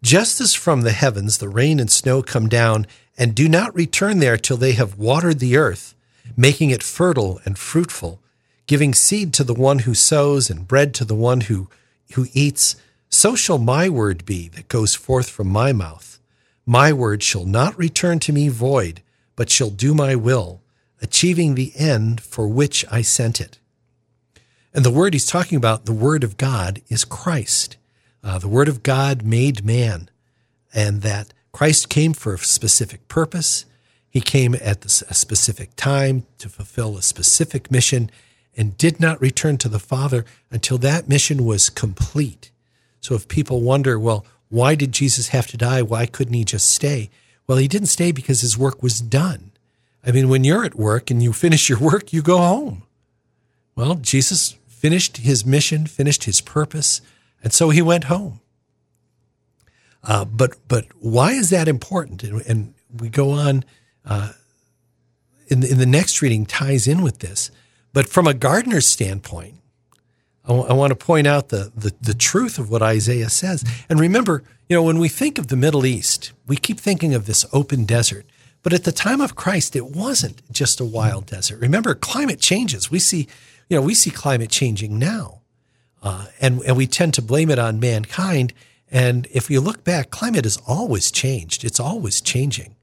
just 0.02 0.40
as 0.40 0.54
from 0.54 0.82
the 0.82 0.92
heavens 0.92 1.38
the 1.38 1.48
rain 1.48 1.80
and 1.80 1.90
snow 1.90 2.22
come 2.22 2.48
down 2.48 2.86
and 3.18 3.34
do 3.34 3.48
not 3.48 3.74
return 3.74 4.18
there 4.18 4.36
till 4.36 4.56
they 4.56 4.72
have 4.72 4.98
watered 4.98 5.38
the 5.38 5.56
earth, 5.56 5.94
making 6.36 6.70
it 6.70 6.82
fertile 6.82 7.40
and 7.44 7.58
fruitful, 7.58 8.20
giving 8.66 8.92
seed 8.92 9.32
to 9.34 9.44
the 9.44 9.54
one 9.54 9.80
who 9.80 9.94
sows 9.94 10.50
and 10.50 10.68
bread 10.68 10.92
to 10.94 11.04
the 11.04 11.14
one 11.14 11.42
who, 11.42 11.68
who 12.12 12.26
eats, 12.32 12.76
so 13.08 13.34
shall 13.34 13.58
my 13.58 13.88
word 13.88 14.24
be 14.26 14.48
that 14.48 14.68
goes 14.68 14.94
forth 14.94 15.30
from 15.30 15.48
my 15.48 15.72
mouth. 15.72 16.18
My 16.66 16.92
word 16.92 17.22
shall 17.22 17.44
not 17.44 17.78
return 17.78 18.18
to 18.20 18.32
me 18.32 18.48
void, 18.48 19.02
but 19.36 19.50
shall 19.50 19.70
do 19.70 19.94
my 19.94 20.14
will 20.14 20.60
achieving 21.02 21.54
the 21.54 21.72
end 21.76 22.20
for 22.20 22.48
which 22.48 22.84
I 22.90 23.02
sent 23.02 23.40
it. 23.40 23.58
And 24.76 24.84
the 24.84 24.90
word 24.90 25.14
he's 25.14 25.24
talking 25.24 25.56
about, 25.56 25.86
the 25.86 25.94
word 25.94 26.22
of 26.22 26.36
God, 26.36 26.82
is 26.90 27.02
Christ. 27.02 27.78
Uh, 28.22 28.38
the 28.38 28.46
word 28.46 28.68
of 28.68 28.82
God 28.82 29.22
made 29.22 29.64
man, 29.64 30.10
and 30.74 31.00
that 31.00 31.32
Christ 31.50 31.88
came 31.88 32.12
for 32.12 32.34
a 32.34 32.38
specific 32.38 33.08
purpose. 33.08 33.64
He 34.10 34.20
came 34.20 34.54
at 34.54 34.84
a 34.84 35.14
specific 35.14 35.74
time 35.76 36.26
to 36.36 36.50
fulfill 36.50 36.98
a 36.98 37.02
specific 37.02 37.70
mission 37.70 38.10
and 38.54 38.76
did 38.76 39.00
not 39.00 39.18
return 39.18 39.56
to 39.58 39.70
the 39.70 39.78
Father 39.78 40.26
until 40.50 40.76
that 40.76 41.08
mission 41.08 41.46
was 41.46 41.70
complete. 41.70 42.50
So 43.00 43.14
if 43.14 43.28
people 43.28 43.62
wonder, 43.62 43.98
well, 43.98 44.26
why 44.50 44.74
did 44.74 44.92
Jesus 44.92 45.28
have 45.28 45.46
to 45.46 45.56
die? 45.56 45.80
Why 45.80 46.04
couldn't 46.04 46.34
he 46.34 46.44
just 46.44 46.68
stay? 46.68 47.08
Well, 47.46 47.56
he 47.56 47.66
didn't 47.66 47.88
stay 47.88 48.12
because 48.12 48.42
his 48.42 48.58
work 48.58 48.82
was 48.82 49.00
done. 49.00 49.52
I 50.06 50.12
mean, 50.12 50.28
when 50.28 50.44
you're 50.44 50.66
at 50.66 50.74
work 50.74 51.10
and 51.10 51.22
you 51.22 51.32
finish 51.32 51.70
your 51.70 51.78
work, 51.78 52.12
you 52.12 52.20
go 52.20 52.36
home. 52.36 52.82
Well, 53.74 53.94
Jesus 53.94 54.56
finished 54.86 55.16
his 55.16 55.44
mission, 55.44 55.84
finished 55.84 56.24
his 56.24 56.40
purpose, 56.40 57.00
and 57.42 57.52
so 57.52 57.70
he 57.70 57.82
went 57.82 58.04
home. 58.04 58.38
Uh, 60.04 60.24
but 60.24 60.54
but 60.68 60.84
why 61.00 61.32
is 61.32 61.50
that 61.50 61.66
important? 61.66 62.22
And, 62.22 62.40
and 62.42 62.74
we 63.00 63.08
go 63.08 63.32
on 63.32 63.64
uh, 64.04 64.30
in 65.48 65.58
the, 65.58 65.68
in 65.72 65.78
the 65.78 65.86
next 65.86 66.22
reading 66.22 66.46
ties 66.46 66.86
in 66.86 67.02
with 67.02 67.18
this. 67.18 67.50
But 67.92 68.08
from 68.08 68.28
a 68.28 68.34
gardener's 68.34 68.86
standpoint, 68.86 69.56
I, 70.44 70.48
w- 70.50 70.68
I 70.68 70.72
want 70.74 70.92
to 70.92 71.06
point 71.06 71.26
out 71.26 71.48
the, 71.48 71.72
the 71.74 71.92
the 72.00 72.14
truth 72.14 72.56
of 72.60 72.70
what 72.70 72.80
Isaiah 72.80 73.28
says. 73.28 73.64
And 73.88 73.98
remember, 73.98 74.44
you 74.68 74.76
know, 74.76 74.84
when 74.84 75.00
we 75.00 75.08
think 75.08 75.36
of 75.36 75.48
the 75.48 75.56
Middle 75.56 75.84
East, 75.84 76.32
we 76.46 76.56
keep 76.56 76.78
thinking 76.78 77.12
of 77.12 77.26
this 77.26 77.44
open 77.52 77.86
desert. 77.86 78.24
But 78.62 78.72
at 78.72 78.84
the 78.84 78.92
time 78.92 79.20
of 79.20 79.34
Christ, 79.34 79.74
it 79.74 79.86
wasn't 79.86 80.42
just 80.52 80.80
a 80.80 80.84
wild 80.84 81.26
desert. 81.26 81.58
Remember, 81.60 81.92
climate 81.96 82.40
changes. 82.40 82.88
We 82.88 83.00
see, 83.00 83.26
you 83.68 83.76
know, 83.76 83.82
we 83.82 83.94
see 83.94 84.10
climate 84.10 84.50
changing 84.50 84.98
now, 84.98 85.40
uh, 86.02 86.26
and 86.40 86.60
and 86.62 86.76
we 86.76 86.86
tend 86.86 87.14
to 87.14 87.22
blame 87.22 87.50
it 87.50 87.58
on 87.58 87.80
mankind. 87.80 88.52
And 88.90 89.26
if 89.32 89.50
you 89.50 89.60
look 89.60 89.82
back, 89.82 90.10
climate 90.10 90.44
has 90.44 90.58
always 90.66 91.10
changed. 91.10 91.64
It's 91.64 91.80
always 91.80 92.20
changing, 92.20 92.76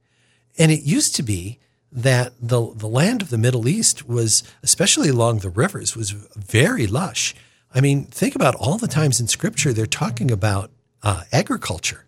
and 0.58 0.72
it 0.72 0.82
used 0.84 1.16
to 1.16 1.24
be 1.24 1.60
that 1.92 2.34
the 2.42 2.74
the 2.76 2.88
land 2.88 3.22
of 3.22 3.30
the 3.30 3.38
Middle 3.38 3.68
East 3.68 4.08
was, 4.08 4.44
especially 4.64 5.10
along 5.10 5.40
the 5.40 5.50
rivers, 5.50 5.96
was 5.96 6.12
very 6.12 6.88
lush. 6.88 7.36
I 7.74 7.82
mean, 7.82 8.06
think 8.06 8.36
about 8.36 8.56
all 8.56 8.78
the 8.78 8.88
times 8.88 9.20
in 9.20 9.28
Scripture 9.28 9.74
they're 9.74 9.86
talking 9.86 10.32
about 10.32 10.72
uh, 11.02 11.24
agriculture. 11.32 12.06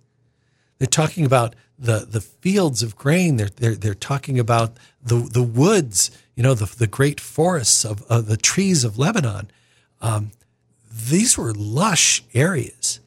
They're 0.79 0.87
talking 0.87 1.25
about 1.25 1.55
the 1.77 1.99
the 1.99 2.21
fields 2.21 2.83
of 2.83 2.95
grain. 2.95 3.37
They're 3.37 3.49
they're, 3.49 3.75
they're 3.75 3.93
talking 3.93 4.39
about 4.39 4.77
the 5.03 5.17
the 5.17 5.43
woods. 5.43 6.11
You 6.35 6.43
know, 6.43 6.53
the 6.53 6.65
the 6.65 6.87
great 6.87 7.19
forests 7.21 7.85
of, 7.85 8.05
the 8.07 8.37
trees 8.37 8.83
of 8.83 8.97
Lebanon. 8.97 9.49
Um, 10.01 10.31
these 10.91 11.37
were 11.37 11.53
lush 11.53 12.23
areas, 12.33 12.99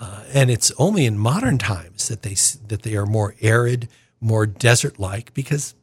uh, 0.00 0.22
and 0.32 0.50
it's 0.50 0.72
only 0.78 1.04
in 1.04 1.18
modern 1.18 1.58
times 1.58 2.08
that 2.08 2.22
they 2.22 2.34
that 2.68 2.82
they 2.82 2.96
are 2.96 3.06
more 3.06 3.34
arid, 3.40 3.88
more 4.20 4.46
desert 4.46 4.98
like 4.98 5.34
because 5.34 5.74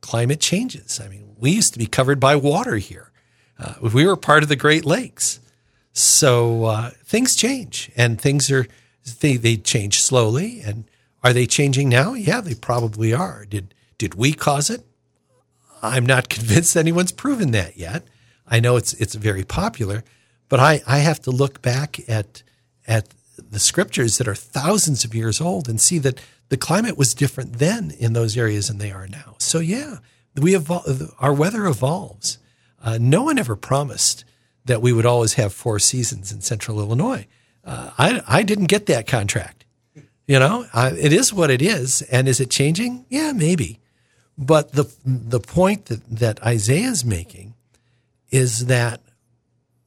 climate 0.00 0.40
changes. 0.40 1.00
I 1.00 1.08
mean, 1.08 1.34
we 1.38 1.50
used 1.50 1.72
to 1.72 1.78
be 1.78 1.86
covered 1.86 2.20
by 2.20 2.36
water 2.36 2.76
here. 2.76 3.10
Uh, 3.58 3.74
we 3.92 4.06
were 4.06 4.16
part 4.16 4.42
of 4.42 4.48
the 4.48 4.56
Great 4.56 4.84
Lakes, 4.84 5.40
so 5.92 6.64
uh, 6.64 6.90
things 7.04 7.34
change, 7.34 7.90
and 7.96 8.20
things 8.20 8.50
are 8.50 8.66
they 9.20 9.36
they 9.36 9.56
change 9.56 10.00
slowly. 10.00 10.60
And 10.60 10.84
are 11.24 11.32
they 11.32 11.46
changing 11.46 11.88
now? 11.88 12.14
Yeah, 12.14 12.40
they 12.40 12.54
probably 12.54 13.12
are. 13.12 13.44
Did 13.46 13.74
did 13.98 14.14
we 14.14 14.32
cause 14.32 14.70
it? 14.70 14.84
I'm 15.82 16.06
not 16.06 16.28
convinced 16.28 16.76
anyone's 16.76 17.12
proven 17.12 17.50
that 17.50 17.76
yet. 17.76 18.04
I 18.46 18.60
know 18.60 18.76
it's 18.76 18.94
it's 18.94 19.14
very 19.14 19.44
popular, 19.44 20.04
but 20.48 20.60
I, 20.60 20.82
I 20.86 20.98
have 20.98 21.20
to 21.22 21.30
look 21.30 21.60
back 21.60 21.98
at 22.08 22.42
at 22.86 23.08
the 23.36 23.58
scriptures 23.58 24.18
that 24.18 24.28
are 24.28 24.34
thousands 24.34 25.04
of 25.04 25.14
years 25.14 25.40
old 25.40 25.68
and 25.68 25.80
see 25.80 25.98
that 25.98 26.20
the 26.48 26.56
climate 26.56 26.98
was 26.98 27.14
different 27.14 27.54
then 27.54 27.92
in 27.98 28.12
those 28.12 28.36
areas 28.36 28.68
than 28.68 28.78
they 28.78 28.92
are 28.92 29.08
now. 29.08 29.36
So 29.38 29.58
yeah, 29.58 29.98
we 30.36 30.52
evol- 30.52 31.14
our 31.18 31.32
weather 31.32 31.66
evolves. 31.66 32.38
Uh, 32.82 32.98
no 33.00 33.22
one 33.22 33.38
ever 33.38 33.56
promised 33.56 34.24
that 34.64 34.82
we 34.82 34.92
would 34.92 35.06
always 35.06 35.34
have 35.34 35.52
four 35.52 35.78
seasons 35.78 36.30
in 36.30 36.40
Central 36.40 36.78
Illinois. 36.78 37.26
Uh, 37.64 37.90
I 37.98 38.22
I 38.28 38.42
didn't 38.42 38.66
get 38.66 38.86
that 38.86 39.06
contract. 39.06 39.64
You 40.26 40.38
know, 40.38 40.66
uh, 40.72 40.92
it 40.96 41.12
is 41.12 41.32
what 41.32 41.50
it 41.50 41.60
is, 41.60 42.02
and 42.02 42.28
is 42.28 42.40
it 42.40 42.50
changing? 42.50 43.06
Yeah, 43.08 43.32
maybe. 43.32 43.80
But 44.38 44.72
the 44.72 44.92
the 45.04 45.40
point 45.40 45.86
that 45.86 46.04
that 46.08 46.42
Isaiah 46.42 46.88
is 46.88 47.04
making 47.04 47.54
is 48.30 48.66
that 48.66 49.00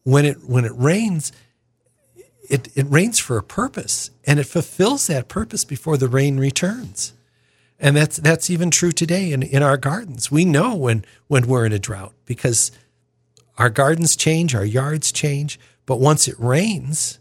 when 0.04 0.26
it 0.26 0.44
when 0.48 0.66
it 0.66 0.74
rains, 0.76 1.32
it, 2.50 2.70
it 2.76 2.86
rains 2.88 3.20
for 3.20 3.38
a 3.38 3.44
purpose 3.44 4.12
and 4.26 4.40
it 4.40 4.46
fulfills 4.46 5.08
that 5.08 5.28
purpose 5.28 5.66
before 5.66 5.98
the 5.98 6.08
rain 6.08 6.38
returns. 6.38 7.14
And 7.80 7.98
that's 7.98 8.18
that's 8.18 8.50
even 8.50 8.72
true 8.72 8.92
today 8.92 9.34
in, 9.34 9.44
in 9.44 9.64
our 9.64 9.78
gardens. 9.78 10.32
We 10.32 10.46
know 10.46 10.76
when 10.76 11.04
when 11.28 11.48
we're 11.48 11.66
in 11.66 11.74
a 11.74 11.80
drought 11.80 12.14
because 12.26 12.72
our 13.58 13.70
gardens 13.70 14.16
change, 14.16 14.54
our 14.54 14.66
yards 14.66 15.12
change, 15.12 15.60
but 15.86 16.00
once 16.00 16.28
it 16.28 16.36
rains, 16.38 17.20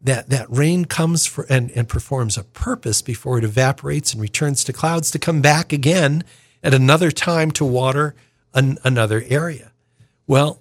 that, 0.00 0.28
that 0.28 0.50
rain 0.50 0.84
comes 0.84 1.26
for 1.26 1.46
and, 1.48 1.70
and 1.72 1.88
performs 1.88 2.36
a 2.36 2.44
purpose 2.44 3.02
before 3.02 3.38
it 3.38 3.44
evaporates 3.44 4.12
and 4.12 4.20
returns 4.22 4.62
to 4.64 4.72
clouds 4.72 5.10
to 5.10 5.18
come 5.18 5.40
back 5.40 5.72
again 5.72 6.24
at 6.64 6.74
another 6.74 7.12
time 7.12 7.50
to 7.52 7.64
water 7.64 8.16
an, 8.54 8.78
another 8.82 9.22
area. 9.28 9.70
Well, 10.26 10.60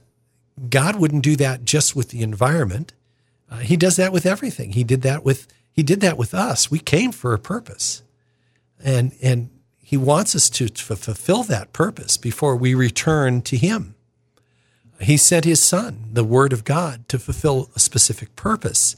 God 0.69 0.97
wouldn't 0.97 1.23
do 1.23 1.35
that 1.37 1.63
just 1.63 1.95
with 1.95 2.09
the 2.09 2.21
environment. 2.21 2.93
Uh, 3.49 3.59
he 3.59 3.77
does 3.77 3.95
that 3.95 4.11
with 4.11 4.25
everything. 4.25 4.73
He 4.73 4.83
did 4.83 5.01
that 5.01 5.23
with 5.23 5.47
he 5.71 5.81
did 5.81 6.01
that 6.01 6.17
with 6.17 6.35
us. 6.35 6.69
We 6.69 6.77
came 6.77 7.11
for 7.11 7.33
a 7.33 7.39
purpose, 7.39 8.03
and 8.83 9.13
and 9.21 9.49
he 9.79 9.97
wants 9.97 10.35
us 10.35 10.49
to, 10.51 10.69
to 10.69 10.83
fulfill 10.95 11.43
that 11.43 11.73
purpose 11.73 12.17
before 12.17 12.55
we 12.55 12.75
return 12.75 13.41
to 13.43 13.57
him. 13.57 13.95
He 15.01 15.17
sent 15.17 15.45
his 15.45 15.61
son, 15.61 16.09
the 16.13 16.23
Word 16.23 16.53
of 16.53 16.63
God, 16.63 17.07
to 17.09 17.19
fulfill 17.19 17.69
a 17.75 17.79
specific 17.79 18.35
purpose, 18.35 18.95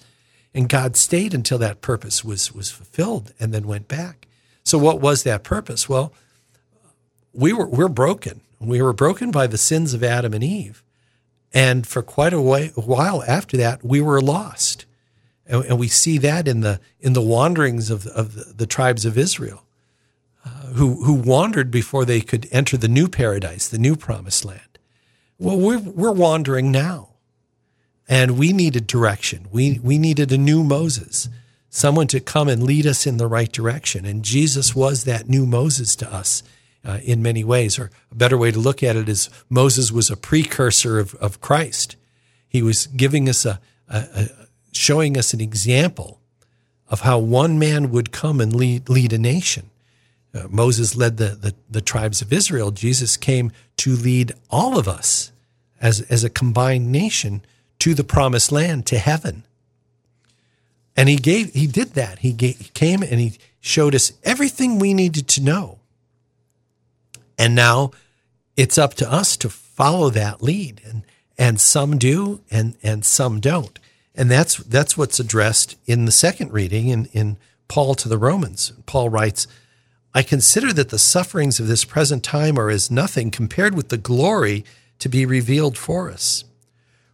and 0.53 0.67
God 0.67 0.95
stayed 0.97 1.33
until 1.33 1.57
that 1.59 1.81
purpose 1.81 2.25
was 2.25 2.53
was 2.53 2.71
fulfilled, 2.71 3.33
and 3.39 3.53
then 3.53 3.67
went 3.67 3.87
back. 3.87 4.27
So, 4.63 4.77
what 4.77 4.99
was 4.99 5.23
that 5.23 5.43
purpose? 5.43 5.87
Well, 5.87 6.11
we 7.35 7.53
were 7.53 7.67
we're 7.67 7.89
broken. 7.89 8.41
We 8.59 8.81
were 8.81 8.93
broken 8.93 9.31
by 9.31 9.47
the 9.47 9.57
sins 9.57 9.93
of 9.93 10.03
Adam 10.03 10.33
and 10.33 10.43
Eve. 10.43 10.81
And 11.53 11.87
for 11.87 12.01
quite 12.01 12.33
a, 12.33 12.41
way, 12.41 12.71
a 12.75 12.81
while 12.81 13.23
after 13.23 13.55
that, 13.57 13.83
we 13.83 14.01
were 14.01 14.19
lost. 14.19 14.85
And, 15.47 15.63
and, 15.65 15.79
we 15.79 15.87
see 15.87 16.17
that 16.17 16.47
in 16.47 16.61
the, 16.61 16.79
in 16.99 17.13
the 17.13 17.21
wanderings 17.21 17.89
of, 17.89 18.07
of 18.07 18.33
the, 18.33 18.53
the 18.53 18.67
tribes 18.67 19.05
of 19.05 19.17
Israel, 19.17 19.63
uh, 20.43 20.49
who, 20.73 21.03
who 21.05 21.13
wandered 21.13 21.71
before 21.71 22.03
they 22.03 22.19
could 22.19 22.47
enter 22.51 22.75
the 22.75 22.87
new 22.87 23.07
paradise, 23.07 23.67
the 23.67 23.77
new 23.77 23.95
promised 23.95 24.43
land. 24.43 24.79
Well, 25.37 25.57
we're, 25.57 25.79
we're 25.79 26.11
wandering 26.11 26.71
now. 26.71 27.09
And 28.07 28.37
we 28.37 28.51
needed 28.51 28.85
direction. 28.85 29.47
We, 29.51 29.79
we 29.79 29.97
needed 29.97 30.31
a 30.31 30.37
new 30.37 30.63
Moses, 30.63 31.29
someone 31.69 32.07
to 32.07 32.19
come 32.19 32.47
and 32.49 32.63
lead 32.63 32.85
us 32.85 33.07
in 33.07 33.17
the 33.17 33.27
right 33.27 33.51
direction. 33.51 34.05
And 34.05 34.23
Jesus 34.23 34.75
was 34.75 35.05
that 35.05 35.29
new 35.29 35.45
Moses 35.45 35.95
to 35.97 36.13
us 36.13 36.43
uh, 36.85 36.99
in 37.03 37.21
many 37.21 37.43
ways. 37.43 37.79
Or 37.79 37.89
a 38.11 38.15
better 38.15 38.37
way 38.37 38.51
to 38.51 38.59
look 38.59 38.83
at 38.83 38.95
it 38.95 39.09
is 39.09 39.29
Moses 39.49 39.91
was 39.91 40.09
a 40.09 40.17
precursor 40.17 40.99
of, 40.99 41.15
of 41.15 41.41
Christ. 41.41 41.95
He 42.47 42.61
was 42.61 42.87
giving 42.87 43.27
us 43.27 43.45
a, 43.45 43.59
a, 43.89 43.97
a 44.13 44.27
showing 44.71 45.17
us 45.17 45.33
an 45.33 45.41
example 45.41 46.21
of 46.87 47.01
how 47.01 47.17
one 47.17 47.57
man 47.57 47.91
would 47.91 48.11
come 48.11 48.39
and 48.39 48.55
lead, 48.55 48.87
lead 48.89 49.11
a 49.11 49.17
nation. 49.17 49.69
Uh, 50.33 50.47
Moses 50.49 50.95
led 50.95 51.17
the, 51.17 51.29
the, 51.29 51.55
the, 51.69 51.81
tribes 51.81 52.21
of 52.21 52.31
Israel. 52.31 52.71
Jesus 52.71 53.17
came 53.17 53.51
to 53.77 53.95
lead 53.95 54.33
all 54.49 54.77
of 54.77 54.87
us 54.87 55.31
as, 55.81 56.01
as 56.01 56.23
a 56.23 56.29
combined 56.29 56.91
nation 56.91 57.43
to 57.79 57.93
the 57.93 58.03
promised 58.03 58.51
land, 58.51 58.85
to 58.87 58.97
heaven. 58.97 59.45
And 60.95 61.09
he 61.09 61.15
gave, 61.15 61.53
he 61.53 61.67
did 61.67 61.93
that. 61.93 62.19
He, 62.19 62.33
gave, 62.33 62.57
he 62.57 62.69
came 62.69 63.01
and 63.01 63.19
he 63.19 63.37
showed 63.61 63.95
us 63.95 64.13
everything 64.23 64.77
we 64.77 64.93
needed 64.93 65.27
to 65.29 65.41
know 65.41 65.79
and 67.37 67.55
now 67.55 67.91
it's 68.55 68.77
up 68.77 68.93
to 68.95 69.11
us 69.11 69.35
to 69.37 69.49
follow 69.49 70.09
that 70.09 70.41
lead. 70.41 70.81
And, 70.85 71.03
and 71.37 71.59
some 71.59 71.97
do 71.97 72.41
and, 72.49 72.75
and 72.81 73.03
some 73.03 73.39
don't. 73.39 73.77
And 74.13 74.31
that's, 74.31 74.57
that's 74.57 74.97
what's 74.97 75.19
addressed 75.19 75.77
in 75.85 76.05
the 76.05 76.11
second 76.11 76.53
reading 76.53 76.87
in, 76.87 77.05
in 77.07 77.37
Paul 77.67 77.95
to 77.95 78.07
the 78.07 78.17
Romans. 78.17 78.71
Paul 78.85 79.09
writes, 79.09 79.47
I 80.13 80.23
consider 80.23 80.71
that 80.71 80.89
the 80.89 80.99
sufferings 80.99 81.59
of 81.59 81.67
this 81.67 81.83
present 81.83 82.23
time 82.23 82.57
are 82.57 82.69
as 82.69 82.89
nothing 82.89 83.31
compared 83.31 83.75
with 83.75 83.89
the 83.89 83.97
glory 83.97 84.63
to 84.99 85.09
be 85.09 85.25
revealed 85.25 85.77
for 85.77 86.09
us. 86.09 86.45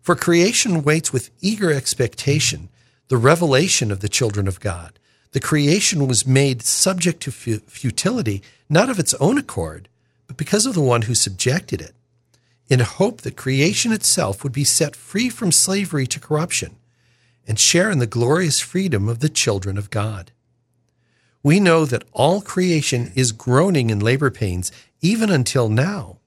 For 0.04 0.16
creation 0.16 0.84
waits 0.84 1.12
with 1.12 1.32
eager 1.42 1.72
expectation 1.72 2.70
the 3.08 3.18
revelation 3.18 3.92
of 3.92 4.00
the 4.00 4.10
children 4.10 4.48
of 4.48 4.60
God. 4.60 4.98
The 5.32 5.40
creation 5.40 6.08
was 6.08 6.28
made 6.28 6.62
subject 6.62 7.22
to 7.24 7.32
futility, 7.32 8.42
not 8.70 8.90
of 8.90 9.00
its 9.00 9.14
own 9.16 9.38
accord, 9.38 9.90
but 10.32 10.38
because 10.38 10.66
of 10.66 10.74
the 10.74 10.80
one 10.80 11.02
who 11.02 11.14
subjected 11.14 11.82
it, 11.82 11.94
in 12.70 12.80
hope 12.80 13.20
that 13.20 13.36
creation 13.36 13.92
itself 13.92 14.44
would 14.44 14.54
be 14.54 14.64
set 14.64 14.96
free 14.96 15.28
from 15.28 15.52
slavery 15.52 16.08
to 16.08 16.22
corruption 16.22 16.78
and 17.46 17.60
share 17.60 17.92
in 17.92 18.00
the 18.00 18.08
glorious 18.08 18.62
freedom 18.62 19.10
of 19.10 19.20
the 19.20 19.28
children 19.28 19.78
of 19.78 19.90
God. 19.90 20.32
We 21.44 21.60
know 21.60 21.84
that 21.84 22.06
all 22.14 22.40
creation 22.40 23.12
is 23.14 23.34
groaning 23.34 23.90
in 23.90 24.00
labor 24.00 24.32
pains 24.32 24.72
even 25.02 25.30
until 25.30 25.68
now. 25.68 26.20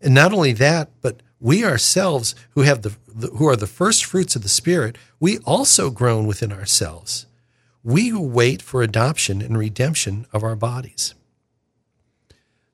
And 0.00 0.14
not 0.14 0.32
only 0.32 0.52
that, 0.52 0.90
but 1.02 1.24
we 1.40 1.64
ourselves 1.64 2.36
who 2.50 2.62
have 2.62 2.82
the, 2.82 2.94
the, 3.12 3.30
who 3.30 3.48
are 3.48 3.56
the 3.56 3.66
first 3.66 4.04
fruits 4.04 4.36
of 4.36 4.44
the 4.44 4.48
spirit, 4.48 4.96
we 5.18 5.38
also 5.38 5.90
groan 5.90 6.28
within 6.28 6.52
ourselves. 6.52 7.26
We 7.82 8.10
who 8.10 8.22
wait 8.22 8.62
for 8.62 8.84
adoption 8.84 9.42
and 9.42 9.58
redemption 9.58 10.26
of 10.32 10.44
our 10.44 10.54
bodies. 10.54 11.16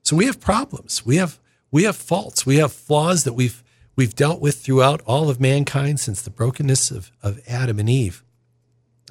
So 0.03 0.15
we 0.15 0.25
have 0.25 0.39
problems. 0.39 1.05
We 1.05 1.17
have 1.17 1.39
we 1.71 1.83
have 1.83 1.95
faults. 1.95 2.45
We 2.45 2.57
have 2.57 2.73
flaws 2.73 3.23
that 3.23 3.33
we've 3.33 3.63
we've 3.95 4.15
dealt 4.15 4.41
with 4.41 4.57
throughout 4.57 5.01
all 5.05 5.29
of 5.29 5.39
mankind 5.39 5.99
since 5.99 6.21
the 6.21 6.29
brokenness 6.29 6.91
of, 6.91 7.11
of 7.21 7.39
Adam 7.47 7.79
and 7.79 7.89
Eve. 7.89 8.23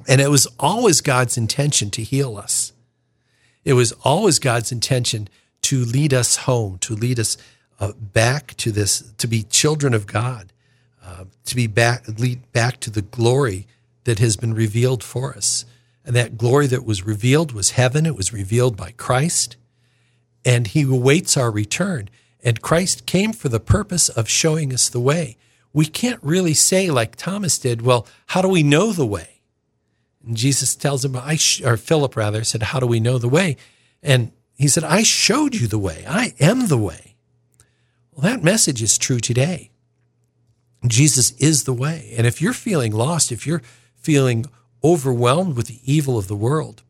And 0.07 0.19
it 0.19 0.29
was 0.29 0.47
always 0.59 1.01
God's 1.01 1.37
intention 1.37 1.89
to 1.91 2.03
heal 2.03 2.37
us. 2.37 2.73
It 3.63 3.73
was 3.73 3.91
always 4.03 4.39
God's 4.39 4.71
intention 4.71 5.29
to 5.63 5.85
lead 5.85 6.13
us 6.13 6.37
home, 6.37 6.79
to 6.79 6.95
lead 6.95 7.19
us 7.19 7.37
uh, 7.79 7.91
back 7.93 8.55
to 8.57 8.71
this, 8.71 9.11
to 9.17 9.27
be 9.27 9.43
children 9.43 9.93
of 9.93 10.07
God, 10.07 10.51
uh, 11.05 11.25
to 11.45 11.55
be 11.55 11.67
back, 11.67 12.07
lead 12.07 12.51
back 12.51 12.79
to 12.79 12.89
the 12.89 13.03
glory 13.03 13.67
that 14.05 14.19
has 14.19 14.35
been 14.35 14.55
revealed 14.55 15.03
for 15.03 15.35
us. 15.35 15.65
And 16.03 16.15
that 16.15 16.37
glory 16.37 16.65
that 16.67 16.83
was 16.83 17.05
revealed 17.05 17.51
was 17.51 17.71
heaven. 17.71 18.07
It 18.07 18.15
was 18.15 18.33
revealed 18.33 18.75
by 18.75 18.91
Christ 18.91 19.55
and 20.43 20.67
he 20.67 20.83
awaits 20.83 21.37
our 21.37 21.51
return. 21.51 22.09
And 22.43 22.61
Christ 22.61 23.05
came 23.05 23.33
for 23.33 23.49
the 23.49 23.59
purpose 23.59 24.09
of 24.09 24.27
showing 24.27 24.73
us 24.73 24.89
the 24.89 24.99
way. 24.99 25.37
We 25.73 25.85
can't 25.85 26.21
really 26.23 26.53
say, 26.53 26.89
like 26.89 27.15
Thomas 27.15 27.57
did, 27.57 27.81
well, 27.81 28.07
how 28.27 28.41
do 28.41 28.49
we 28.49 28.63
know 28.63 28.91
the 28.91 29.05
way? 29.05 29.41
And 30.25 30.35
Jesus 30.35 30.75
tells 30.75 31.05
him, 31.05 31.15
I 31.15 31.37
or 31.63 31.77
Philip 31.77 32.15
rather 32.15 32.43
said, 32.43 32.63
How 32.63 32.79
do 32.79 32.85
we 32.85 32.99
know 32.99 33.17
the 33.17 33.29
way? 33.29 33.57
And 34.03 34.31
he 34.55 34.67
said, 34.67 34.83
I 34.83 35.03
showed 35.03 35.55
you 35.55 35.67
the 35.67 35.79
way. 35.79 36.05
I 36.07 36.33
am 36.39 36.67
the 36.67 36.77
way. 36.77 37.15
Well, 38.11 38.23
that 38.23 38.43
message 38.43 38.81
is 38.81 38.97
true 38.97 39.19
today. 39.19 39.71
Jesus 40.85 41.31
is 41.37 41.63
the 41.63 41.73
way. 41.73 42.13
And 42.17 42.27
if 42.27 42.41
you're 42.41 42.53
feeling 42.53 42.91
lost, 42.91 43.31
if 43.31 43.47
you're 43.47 43.61
feeling 43.95 44.45
overwhelmed 44.83 45.55
with 45.55 45.67
the 45.67 45.79
evil 45.83 46.17
of 46.17 46.27
the 46.27 46.35
world, 46.35 46.83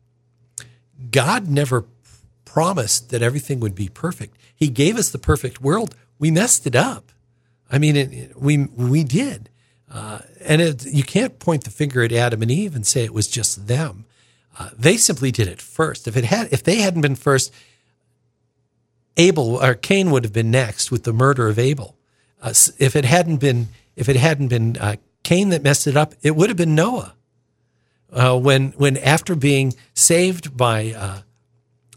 God 1.10 1.48
never 1.48 1.84
promised 2.52 3.08
that 3.08 3.22
everything 3.22 3.60
would 3.60 3.74
be 3.74 3.88
perfect. 3.88 4.36
He 4.54 4.68
gave 4.68 4.98
us 4.98 5.08
the 5.08 5.18
perfect 5.18 5.62
world. 5.62 5.94
We 6.18 6.30
messed 6.30 6.66
it 6.66 6.76
up. 6.76 7.10
I 7.70 7.78
mean, 7.78 7.96
it, 7.96 8.36
we 8.38 8.66
we 8.66 9.04
did, 9.04 9.48
uh, 9.90 10.18
and 10.44 10.60
it, 10.60 10.84
you 10.84 11.02
can't 11.02 11.38
point 11.38 11.64
the 11.64 11.70
finger 11.70 12.02
at 12.02 12.12
Adam 12.12 12.42
and 12.42 12.50
Eve 12.50 12.76
and 12.76 12.86
say 12.86 13.04
it 13.04 13.14
was 13.14 13.26
just 13.26 13.66
them. 13.68 14.04
Uh, 14.58 14.68
they 14.78 14.98
simply 14.98 15.30
did 15.30 15.48
it 15.48 15.62
first. 15.62 16.06
If 16.06 16.14
it 16.14 16.24
had, 16.24 16.52
if 16.52 16.62
they 16.62 16.76
hadn't 16.76 17.00
been 17.00 17.16
first, 17.16 17.54
Abel 19.16 19.56
or 19.56 19.74
Cain 19.74 20.10
would 20.10 20.24
have 20.24 20.32
been 20.34 20.50
next 20.50 20.90
with 20.90 21.04
the 21.04 21.12
murder 21.14 21.48
of 21.48 21.58
Abel. 21.58 21.96
Uh, 22.42 22.52
if 22.78 22.94
it 22.94 23.06
hadn't 23.06 23.38
been, 23.38 23.68
if 23.96 24.10
it 24.10 24.16
hadn't 24.16 24.48
been 24.48 24.76
uh, 24.76 24.96
Cain 25.22 25.48
that 25.48 25.62
messed 25.62 25.86
it 25.86 25.96
up, 25.96 26.14
it 26.22 26.36
would 26.36 26.50
have 26.50 26.58
been 26.58 26.74
Noah. 26.74 27.14
Uh, 28.12 28.38
when 28.38 28.72
when 28.72 28.98
after 28.98 29.34
being 29.34 29.72
saved 29.94 30.54
by 30.54 30.92
uh, 30.94 31.20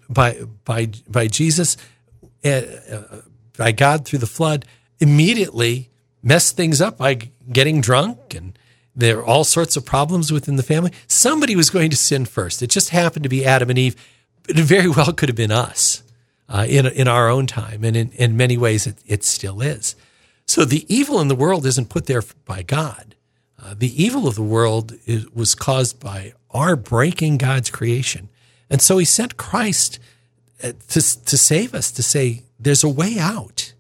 by 0.10 0.42
by 0.64 0.88
by 1.08 1.28
Jesus, 1.28 1.78
uh, 2.44 2.62
by 3.58 3.72
God 3.72 4.06
through 4.06 4.20
the 4.20 4.28
flood, 4.28 4.66
immediately 5.00 5.90
messed 6.22 6.56
things 6.56 6.82
up 6.82 6.98
by 6.98 7.30
getting 7.52 7.82
drunk 7.82 8.34
and 8.34 8.58
there 8.96 9.20
are 9.20 9.26
all 9.26 9.44
sorts 9.44 9.76
of 9.76 9.86
problems 9.86 10.32
within 10.32 10.56
the 10.56 10.64
family. 10.64 10.92
Somebody 11.08 11.56
was 11.56 11.70
going 11.70 11.90
to 11.90 11.98
sin 11.98 12.26
first. 12.26 12.62
It 12.62 12.70
just 12.70 12.90
happened 12.90 13.24
to 13.24 13.30
be 13.30 13.46
Adam 13.46 13.70
and 13.70 13.78
Eve, 13.78 13.96
but 14.44 14.58
it 14.58 14.64
very 14.64 14.88
well 14.90 15.12
could 15.12 15.28
have 15.28 15.36
been 15.36 15.52
us 15.52 16.02
uh, 16.48 16.66
in, 16.68 16.86
in 16.88 17.08
our 17.08 17.30
own 17.30 17.46
time. 17.46 17.84
And 17.84 17.98
in, 17.98 18.12
in 18.12 18.38
many 18.38 18.58
ways, 18.58 18.88
it, 18.88 18.98
it 19.06 19.24
still 19.24 19.62
is. 19.62 19.96
So 20.48 20.64
the 20.64 20.86
evil 20.94 21.20
in 21.20 21.28
the 21.28 21.36
world 21.36 21.66
isn't 21.66 21.90
put 21.90 22.06
there 22.06 22.24
by 22.46 22.62
God. 22.64 23.16
Uh, 23.62 23.74
the 23.78 24.02
evil 24.02 24.28
of 24.28 24.36
the 24.36 24.44
world 24.44 24.94
is, 25.06 25.30
was 25.32 25.56
caused 25.56 26.00
by 26.00 26.34
our 26.52 26.76
breaking 26.76 27.38
God's 27.38 27.70
creation. 27.70 28.30
And 28.70 28.82
so 28.82 28.98
he 28.98 29.06
sent 29.06 29.38
Christ 29.38 30.00
uh, 30.64 30.74
to, 30.90 31.26
to 31.26 31.38
save 31.38 31.74
us, 31.74 31.92
to 31.92 32.04
say, 32.04 32.44
there's 32.60 32.84
a 32.84 32.90
way 32.90 33.18
out. 33.20 33.74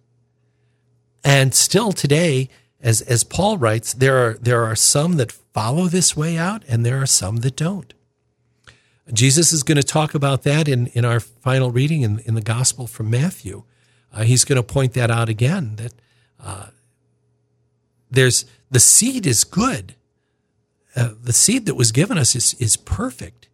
And 1.23 1.53
still 1.53 1.91
today, 1.91 2.49
as, 2.81 3.01
as 3.01 3.23
Paul 3.23 3.57
writes, 3.57 3.93
there 3.93 4.17
are, 4.17 4.33
there 4.35 4.63
are 4.63 4.75
some 4.75 5.17
that 5.17 5.31
follow 5.31 5.87
this 5.87 6.15
way 6.15 6.37
out 6.37 6.63
and 6.67 6.85
there 6.85 7.01
are 7.01 7.07
some 7.07 7.37
that 7.37 7.55
don't. 7.55 7.93
Jesus 9.13 9.53
is 9.53 9.63
going 9.63 9.77
to 9.77 9.83
talk 9.83 10.15
about 10.15 10.43
that 10.43 10.67
in, 10.67 10.87
in 10.87 11.05
our 11.05 11.19
final 11.19 11.71
reading 11.71 12.01
in, 12.01 12.19
in 12.19 12.35
the 12.35 12.41
Gospel 12.41 12.87
from 12.87 13.09
Matthew. 13.09 13.63
Uh, 14.11 14.23
he's 14.23 14.45
going 14.45 14.57
to 14.57 14.63
point 14.63 14.93
that 14.93 15.11
out 15.11 15.29
again 15.29 15.75
that 15.75 15.93
uh, 16.43 16.67
there's 18.09 18.45
the 18.71 18.79
seed 18.79 19.25
is 19.25 19.43
good. 19.43 19.95
Uh, 20.95 21.11
the 21.21 21.33
seed 21.33 21.65
that 21.65 21.75
was 21.75 21.91
given 21.91 22.17
us 22.17 22.35
is, 22.35 22.53
is 22.55 22.77
perfect, 22.77 23.49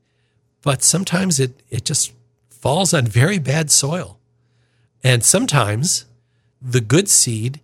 but 0.62 0.84
sometimes 0.84 1.40
it, 1.40 1.62
it 1.70 1.86
just 1.86 2.14
falls 2.50 2.94
on 2.94 3.06
very 3.06 3.40
bad 3.40 3.72
soil. 3.72 4.20
And 5.04 5.24
sometimes 5.24 6.06
the 6.62 6.82
good 6.82 7.10
seed 7.10 7.60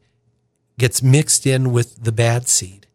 gets 0.80 1.04
mixed 1.04 1.46
in 1.46 1.72
with 1.72 2.04
the 2.04 2.12
bad 2.12 2.48
seed. 2.48 2.88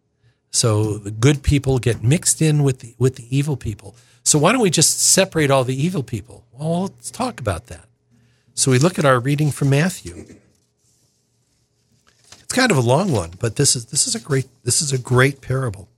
So 0.50 0.98
the 0.98 1.10
good 1.10 1.42
people 1.42 1.78
get 1.78 2.02
mixed 2.02 2.42
in 2.42 2.62
with 2.62 2.80
the, 2.80 2.94
with 2.98 3.16
the 3.16 3.36
evil 3.36 3.56
people. 3.56 3.94
So 4.24 4.38
why 4.38 4.52
don't 4.52 4.60
we 4.60 4.70
just 4.70 5.00
separate 5.00 5.50
all 5.50 5.64
the 5.64 5.80
evil 5.80 6.02
people? 6.02 6.44
Well, 6.52 6.82
let's 6.82 7.10
talk 7.10 7.40
about 7.40 7.66
that. 7.66 7.86
So 8.54 8.70
we 8.70 8.78
look 8.78 8.98
at 8.98 9.04
our 9.04 9.18
reading 9.18 9.50
from 9.50 9.70
Matthew. 9.70 10.36
It's 12.40 12.52
kind 12.52 12.70
of 12.70 12.76
a 12.76 12.82
long 12.82 13.10
one, 13.10 13.30
but 13.38 13.56
this 13.56 13.74
is 13.74 13.86
this 13.86 14.06
is 14.06 14.14
a 14.14 14.20
great 14.20 14.46
this 14.62 14.82
is 14.82 14.92
a 14.92 14.98
great 14.98 15.40
parable. 15.40 15.88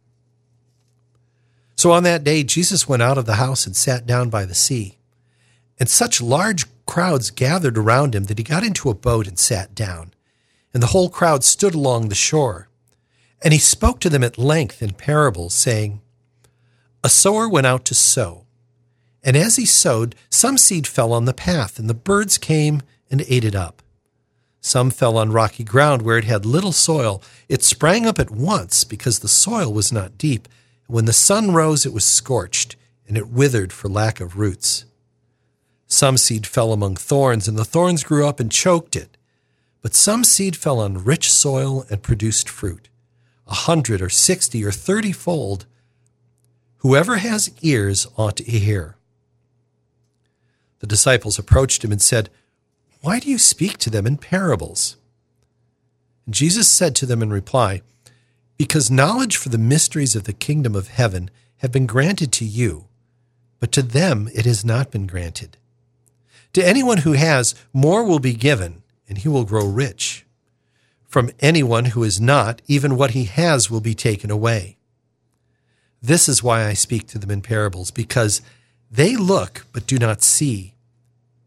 So 1.85 1.93
on 1.93 2.03
that 2.05 2.25
day 2.25 2.45
Jesus 2.45 2.89
went 2.89 3.03
out 3.03 3.19
of 3.19 3.27
the 3.27 3.35
house 3.35 3.67
and 3.67 3.77
sat 3.77 4.07
down 4.07 4.31
by 4.31 4.47
the 4.47 4.55
sea. 4.55 4.97
And 5.79 5.87
such 5.87 6.23
large 6.23 6.65
crowds 6.87 7.31
gathered 7.31 7.77
around 7.77 8.15
him 8.15 8.25
that 8.25 8.39
he 8.39 8.43
got 8.43 8.65
into 8.65 8.89
a 8.89 8.95
boat 8.95 9.29
and 9.29 9.39
sat 9.39 9.75
down 9.75 10.15
and 10.73 10.83
the 10.83 10.87
whole 10.87 11.11
crowd 11.11 11.45
stood 11.45 11.75
along 11.75 12.09
the 12.09 12.15
shore. 12.15 12.71
And 13.43 13.53
he 13.53 13.59
spoke 13.59 14.01
to 14.01 14.09
them 14.09 14.25
at 14.25 14.39
length 14.39 14.81
in 14.81 14.95
parables, 14.95 15.53
saying, 15.53 16.01
A 17.03 17.11
sower 17.11 17.51
went 17.51 17.67
out 17.67 17.85
to 17.85 17.95
sow. 17.95 18.47
And 19.23 19.37
as 19.37 19.57
he 19.57 19.67
sowed, 19.67 20.15
some 20.31 20.57
seed 20.57 20.87
fell 20.87 21.13
on 21.13 21.27
the 21.27 21.35
path, 21.35 21.79
and 21.79 21.91
the 21.91 21.93
birds 21.93 22.39
came 22.39 22.81
and 23.11 23.27
ate 23.29 23.45
it 23.45 23.55
up. 23.55 23.83
Some 24.63 24.91
fell 24.91 25.19
on 25.19 25.33
rocky 25.33 25.65
ground 25.65 26.01
where 26.01 26.17
it 26.17 26.25
had 26.25 26.47
little 26.47 26.73
soil. 26.73 27.23
It 27.47 27.63
sprang 27.63 28.07
up 28.07 28.19
at 28.19 28.31
once 28.31 28.85
because 28.85 29.19
the 29.19 29.29
soil 29.29 29.71
was 29.71 29.93
not 29.93 30.17
deep. 30.17 30.49
When 30.87 31.07
the 31.07 31.13
sun 31.13 31.53
rose, 31.53 31.87
it 31.87 31.93
was 31.93 32.05
scorched, 32.05 32.77
and 33.09 33.17
it 33.17 33.29
withered 33.29 33.73
for 33.73 33.89
lack 33.89 34.21
of 34.21 34.37
roots. 34.39 34.85
Some 35.87 36.17
seed 36.17 36.47
fell 36.47 36.73
among 36.73 36.97
thorns, 36.97 37.49
and 37.49 37.59
the 37.59 37.65
thorns 37.65 38.05
grew 38.05 38.27
up 38.27 38.41
and 38.41 38.51
choked 38.51 38.97
it. 38.97 39.17
But 39.81 39.95
some 39.95 40.25
seed 40.25 40.57
fell 40.57 40.81
on 40.81 41.05
rich 41.05 41.31
soil 41.31 41.85
and 41.91 42.03
produced 42.03 42.49
fruit, 42.49 42.89
a 43.47 43.55
hundred 43.55 44.01
or 44.01 44.09
sixty 44.09 44.65
or 44.65 44.73
thirty 44.73 45.13
fold. 45.13 45.67
Whoever 46.79 47.17
has 47.17 47.51
ears 47.63 48.07
ought 48.17 48.37
to 48.37 48.45
hear. 48.45 48.97
The 50.81 50.87
disciples 50.87 51.39
approached 51.39 51.85
him 51.85 51.93
and 51.93 52.03
said, 52.03 52.29
Why 53.01 53.21
do 53.21 53.31
you 53.31 53.39
speak 53.39 53.79
to 53.79 53.91
them 53.91 54.07
in 54.07 54.19
parables? 54.19 54.97
And 56.27 56.35
Jesus 56.35 56.69
said 56.69 56.95
to 56.97 57.07
them 57.07 57.23
in 57.23 57.31
reply, 57.31 57.83
Because 58.57 58.91
knowledge 58.91 59.37
for 59.37 59.49
the 59.49 59.59
mysteries 59.59 60.15
of 60.15 60.25
the 60.25 60.33
kingdom 60.33 60.75
of 60.75 60.89
heaven 60.89 61.31
have 61.59 61.73
been 61.73 61.87
granted 61.87 62.33
to 62.33 62.45
you, 62.45 62.87
but 63.59 63.73
to 63.73 63.83
them 63.83 64.29
it 64.35 64.45
has 64.45 64.65
not 64.65 64.91
been 64.91 65.07
granted. 65.07 65.57
To 66.53 66.67
anyone 66.67 66.99
who 66.99 67.13
has, 67.13 67.55
more 67.73 68.05
will 68.05 68.21
be 68.21 68.35
given 68.35 68.83
and 69.09 69.19
he 69.19 69.29
will 69.29 69.45
grow 69.45 69.67
rich. 69.67 70.25
From 71.03 71.31
anyone 71.41 71.87
who 71.87 72.03
is 72.03 72.21
not, 72.21 72.63
even 72.67 72.97
what 72.97 73.13
he 73.13 73.25
has 73.25 73.71
will 73.71 73.81
be 73.81 73.95
taken 73.95 74.31
away. 74.31 74.77
This 76.03 76.29
is 76.29 76.43
why 76.43 76.67
I 76.67 76.75
speak 76.75 77.07
to 77.09 77.19
them 77.19 77.31
in 77.31 77.41
parables, 77.41 77.91
because 77.91 78.43
they 78.91 79.17
look 79.17 79.65
but 79.73 79.87
do 79.87 79.99
not 79.99 80.23
see, 80.23 80.75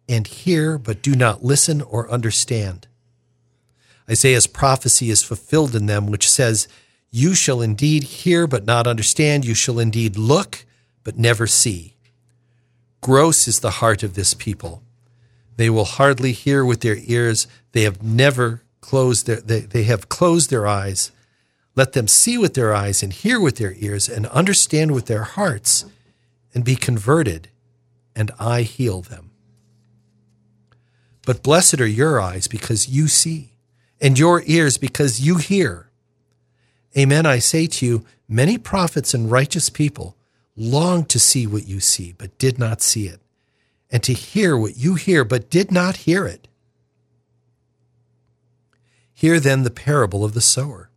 and 0.09 0.25
hear 0.25 0.77
but 0.77 1.01
do 1.01 1.15
not 1.15 1.43
listen 1.43 1.81
or 1.81 2.09
understand. 2.09 2.87
Isaiah's 4.09 4.47
prophecy 4.47 5.09
is 5.09 5.21
fulfilled 5.21 5.75
in 5.75 5.85
them, 5.85 6.07
which 6.07 6.29
says, 6.29 6.67
You 7.09 7.33
shall 7.33 7.61
indeed 7.61 8.03
hear 8.03 8.47
but 8.47 8.65
not 8.65 8.87
understand, 8.87 9.45
you 9.45 9.53
shall 9.53 9.79
indeed 9.79 10.17
look 10.17 10.65
but 11.03 11.17
never 11.17 11.47
see. 11.47 11.95
Gross 13.01 13.47
is 13.47 13.59
the 13.61 13.71
heart 13.71 14.03
of 14.03 14.13
this 14.13 14.33
people. 14.33 14.83
They 15.55 15.69
will 15.69 15.85
hardly 15.85 16.31
hear 16.33 16.65
with 16.65 16.81
their 16.81 16.97
ears. 16.97 17.47
They 17.71 17.83
have 17.83 18.03
never 18.03 18.63
closed 18.81 19.25
their, 19.27 19.41
they, 19.41 19.61
they 19.61 19.83
have 19.83 20.09
closed 20.09 20.49
their 20.49 20.67
eyes. 20.67 21.11
Let 21.75 21.93
them 21.93 22.07
see 22.07 22.37
with 22.37 22.53
their 22.53 22.73
eyes 22.73 23.03
and 23.03 23.13
hear 23.13 23.39
with 23.39 23.57
their 23.57 23.73
ears 23.77 24.09
and 24.09 24.25
understand 24.27 24.91
with 24.91 25.05
their 25.05 25.23
hearts 25.23 25.85
and 26.53 26.63
be 26.63 26.75
converted, 26.75 27.49
and 28.15 28.31
I 28.39 28.63
heal 28.63 29.01
them. 29.01 29.31
But 31.25 31.43
blessed 31.43 31.79
are 31.81 31.87
your 31.87 32.19
eyes 32.19 32.47
because 32.47 32.89
you 32.89 33.07
see, 33.07 33.51
and 34.01 34.17
your 34.17 34.41
ears 34.45 34.77
because 34.77 35.19
you 35.19 35.37
hear. 35.37 35.86
Amen, 36.97 37.25
I 37.25 37.39
say 37.39 37.67
to 37.67 37.85
you, 37.85 38.05
many 38.27 38.57
prophets 38.57 39.13
and 39.13 39.29
righteous 39.29 39.69
people 39.69 40.15
longed 40.55 41.09
to 41.09 41.19
see 41.19 41.45
what 41.45 41.67
you 41.67 41.79
see, 41.79 42.13
but 42.17 42.37
did 42.37 42.57
not 42.57 42.81
see 42.81 43.07
it 43.07 43.21
and 43.89 44.03
to 44.03 44.13
hear 44.13 44.57
what 44.57 44.77
you 44.77 44.95
hear, 44.95 45.23
but 45.23 45.49
did 45.49 45.71
not 45.71 45.97
hear 45.97 46.25
it. 46.25 46.47
Hear 49.13 49.39
then 49.39 49.63
the 49.63 49.71
parable 49.71 50.23
of 50.23 50.33
the 50.33 50.41
sower. 50.41 50.89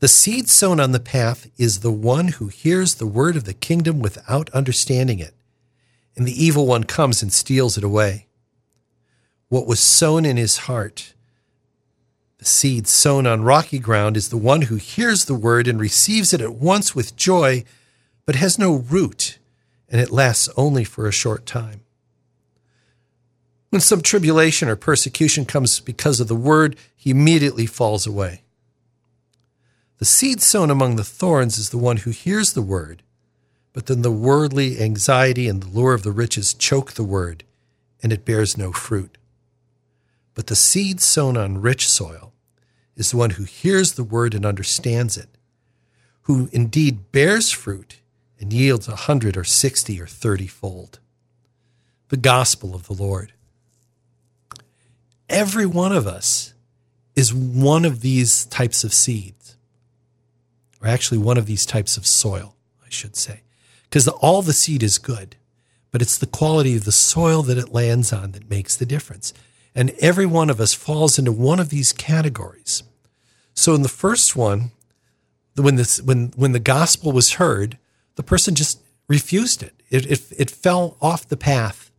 The 0.00 0.08
seed 0.08 0.48
sown 0.48 0.78
on 0.78 0.92
the 0.92 1.00
path 1.00 1.50
is 1.58 1.80
the 1.80 1.92
one 1.92 2.28
who 2.28 2.48
hears 2.48 2.94
the 2.94 3.06
word 3.06 3.36
of 3.36 3.44
the 3.44 3.54
kingdom 3.54 3.98
without 3.98 4.48
understanding 4.50 5.18
it, 5.18 5.34
and 6.16 6.26
the 6.26 6.44
evil 6.44 6.66
one 6.66 6.84
comes 6.84 7.20
and 7.20 7.32
steals 7.32 7.76
it 7.76 7.84
away. 7.84 8.26
What 9.48 9.66
was 9.66 9.80
sown 9.80 10.24
in 10.24 10.36
his 10.36 10.58
heart, 10.58 11.14
the 12.38 12.44
seed 12.44 12.86
sown 12.86 13.26
on 13.26 13.42
rocky 13.42 13.78
ground, 13.78 14.16
is 14.16 14.28
the 14.28 14.36
one 14.36 14.62
who 14.62 14.76
hears 14.76 15.24
the 15.24 15.34
word 15.34 15.66
and 15.66 15.80
receives 15.80 16.32
it 16.32 16.40
at 16.40 16.54
once 16.54 16.94
with 16.94 17.16
joy, 17.16 17.64
but 18.24 18.36
has 18.36 18.58
no 18.58 18.76
root, 18.76 19.38
and 19.88 20.00
it 20.00 20.12
lasts 20.12 20.48
only 20.56 20.84
for 20.84 21.06
a 21.06 21.12
short 21.12 21.46
time. 21.46 21.80
When 23.70 23.80
some 23.80 24.00
tribulation 24.00 24.68
or 24.68 24.76
persecution 24.76 25.44
comes 25.44 25.80
because 25.80 26.20
of 26.20 26.28
the 26.28 26.36
word, 26.36 26.76
he 26.96 27.10
immediately 27.10 27.66
falls 27.66 28.06
away. 28.06 28.42
The 29.98 30.04
seed 30.04 30.40
sown 30.40 30.70
among 30.70 30.96
the 30.96 31.04
thorns 31.04 31.58
is 31.58 31.70
the 31.70 31.78
one 31.78 31.98
who 31.98 32.10
hears 32.10 32.52
the 32.52 32.62
word, 32.62 33.02
but 33.72 33.86
then 33.86 34.02
the 34.02 34.12
worldly 34.12 34.80
anxiety 34.80 35.48
and 35.48 35.62
the 35.62 35.68
lure 35.68 35.92
of 35.92 36.04
the 36.04 36.12
riches 36.12 36.54
choke 36.54 36.92
the 36.92 37.04
word, 37.04 37.44
and 38.02 38.12
it 38.12 38.24
bears 38.24 38.56
no 38.56 38.72
fruit. 38.72 39.18
But 40.38 40.46
the 40.46 40.54
seed 40.54 41.00
sown 41.00 41.36
on 41.36 41.60
rich 41.60 41.88
soil 41.88 42.32
is 42.94 43.10
the 43.10 43.16
one 43.16 43.30
who 43.30 43.42
hears 43.42 43.94
the 43.94 44.04
word 44.04 44.34
and 44.34 44.46
understands 44.46 45.16
it, 45.16 45.30
who 46.22 46.48
indeed 46.52 47.10
bears 47.10 47.50
fruit 47.50 47.96
and 48.38 48.52
yields 48.52 48.86
a 48.86 48.94
hundred 48.94 49.36
or 49.36 49.42
sixty 49.42 50.00
or 50.00 50.06
thirty 50.06 50.46
fold. 50.46 51.00
the 52.08 52.16
gospel 52.16 52.74
of 52.74 52.86
the 52.86 52.94
Lord. 52.94 53.32
Every 55.28 55.66
one 55.66 55.92
of 55.92 56.06
us 56.06 56.54
is 57.14 57.34
one 57.34 57.84
of 57.84 58.00
these 58.00 58.44
types 58.46 58.84
of 58.84 58.94
seeds, 58.94 59.56
or 60.80 60.88
actually 60.88 61.18
one 61.18 61.36
of 61.36 61.46
these 61.46 61.66
types 61.66 61.96
of 61.96 62.06
soil, 62.06 62.54
I 62.86 62.90
should 62.90 63.16
say, 63.16 63.42
because 63.84 64.06
all 64.06 64.42
the 64.42 64.52
seed 64.52 64.82
is 64.82 64.98
good, 64.98 65.34
but 65.90 66.00
it's 66.00 66.16
the 66.16 66.26
quality 66.26 66.76
of 66.76 66.84
the 66.84 66.92
soil 66.92 67.42
that 67.42 67.58
it 67.58 67.72
lands 67.72 68.12
on 68.12 68.32
that 68.32 68.48
makes 68.48 68.76
the 68.76 68.86
difference. 68.86 69.34
And 69.78 69.90
every 70.00 70.26
one 70.26 70.50
of 70.50 70.60
us 70.60 70.74
falls 70.74 71.20
into 71.20 71.30
one 71.30 71.60
of 71.60 71.68
these 71.68 71.92
categories. 71.92 72.82
So 73.54 73.76
in 73.76 73.82
the 73.82 73.88
first 73.88 74.34
one, 74.34 74.72
when 75.54 75.76
this 75.76 76.02
when 76.02 76.32
when 76.34 76.50
the 76.50 76.58
gospel 76.58 77.12
was 77.12 77.34
heard, 77.34 77.78
the 78.16 78.24
person 78.24 78.56
just 78.56 78.80
refused 79.06 79.62
it. 79.62 79.80
It 79.88 80.04
it, 80.10 80.32
it 80.36 80.50
fell 80.50 80.96
off 81.00 81.28
the 81.28 81.36
path. 81.36 81.92